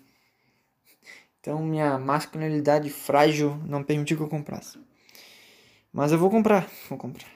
[1.41, 4.79] Então minha masculinidade frágil não permitiu que eu comprasse.
[5.91, 7.31] Mas eu vou comprar, vou comprar.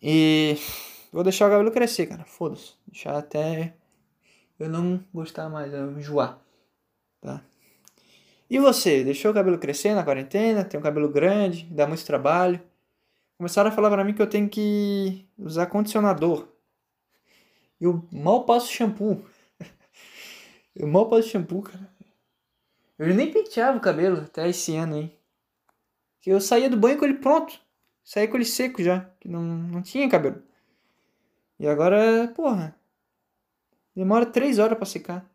[0.00, 0.56] E
[1.12, 2.24] vou deixar o cabelo crescer, cara.
[2.24, 2.74] Foda-se.
[2.86, 3.74] Deixar até
[4.62, 6.38] eu não gostar mais, eu enjoar.
[7.20, 7.42] Tá?
[8.48, 10.64] E você, deixou o cabelo crescer na quarentena?
[10.64, 12.60] Tem um cabelo grande, dá muito trabalho.
[13.36, 16.46] Começaram a falar pra mim que eu tenho que usar condicionador.
[17.80, 19.24] Eu mal passo shampoo.
[20.76, 21.90] eu mal passo shampoo, cara.
[22.98, 25.18] Eu nem penteava o cabelo até esse ano aí.
[26.20, 27.58] Que eu saía do banho com ele pronto.
[28.04, 29.10] Saía com ele seco já.
[29.18, 30.40] Que não, não tinha cabelo.
[31.58, 32.76] E agora, porra.
[33.94, 35.30] Demora três horas para secar.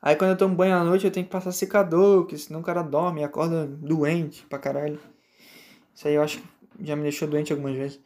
[0.00, 2.62] Aí quando eu tomo banho à noite eu tenho que passar secador, porque senão o
[2.62, 5.00] cara dorme e acorda doente pra caralho.
[5.94, 6.46] Isso aí eu acho que
[6.80, 8.00] já me deixou doente algumas vezes.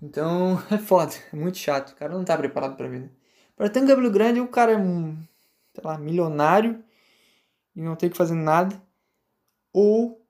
[0.00, 1.90] Então é foda, é muito chato.
[1.90, 3.10] O cara não tá preparado pra vida.
[3.56, 5.16] Pra ter um cabelo grande, o cara é um,
[5.74, 6.82] sei lá, milionário
[7.74, 8.80] e não tem que fazer nada.
[9.72, 10.22] Ou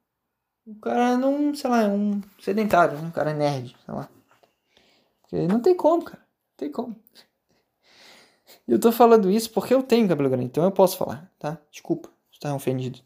[0.65, 3.09] o cara não, sei lá, é um sedentário, né?
[3.09, 4.09] um cara é nerd, sei lá.
[5.23, 6.21] Porque não tem como, cara.
[6.21, 6.97] Não tem como.
[8.67, 11.59] Eu tô falando isso porque eu tenho cabelo grande, então eu posso falar, tá?
[11.71, 13.01] Desculpa, estar ofendido.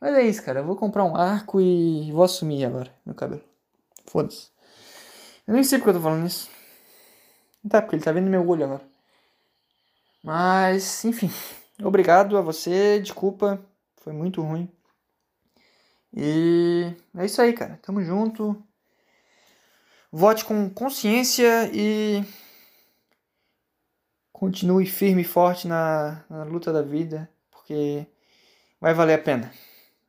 [0.00, 0.60] Mas é isso, cara.
[0.60, 3.42] Eu vou comprar um arco e vou assumir agora meu cabelo.
[4.06, 4.48] Foda-se.
[5.46, 6.48] Eu nem sei porque eu tô falando isso.
[7.68, 8.82] Tá, porque ele tá vendo meu olho agora.
[10.22, 11.30] Mas, enfim.
[11.82, 12.98] Obrigado a você.
[13.00, 13.60] Desculpa.
[13.98, 14.70] Foi muito ruim.
[16.16, 17.78] E é isso aí, cara.
[17.82, 18.60] Tamo junto.
[20.10, 22.24] Vote com consciência e
[24.40, 28.06] continue firme e forte na, na luta da vida, porque
[28.80, 29.52] vai valer a pena.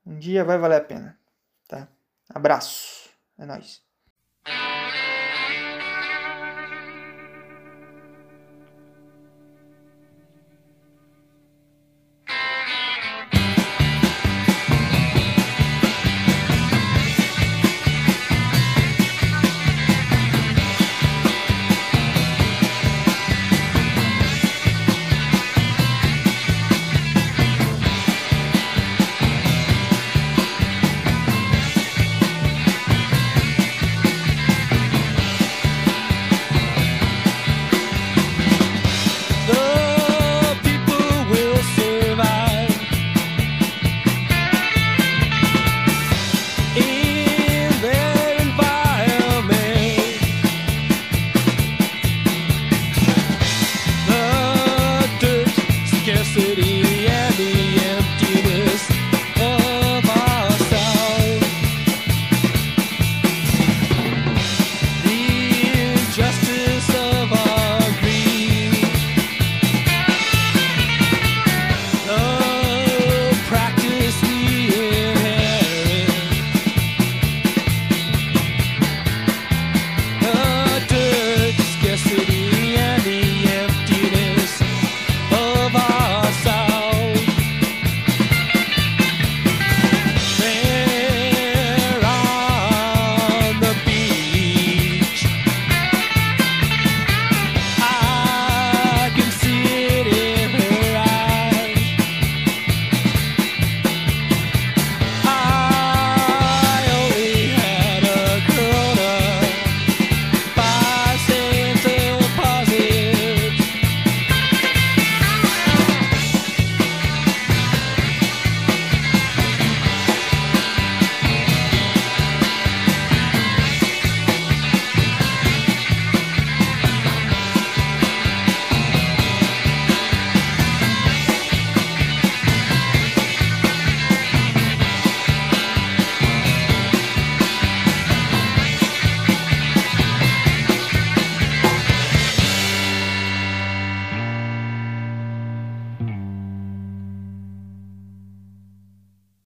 [0.05, 1.19] Um dia vai valer a pena,
[1.67, 1.85] tá?
[2.33, 3.09] Abraço.
[3.37, 3.81] É nóis.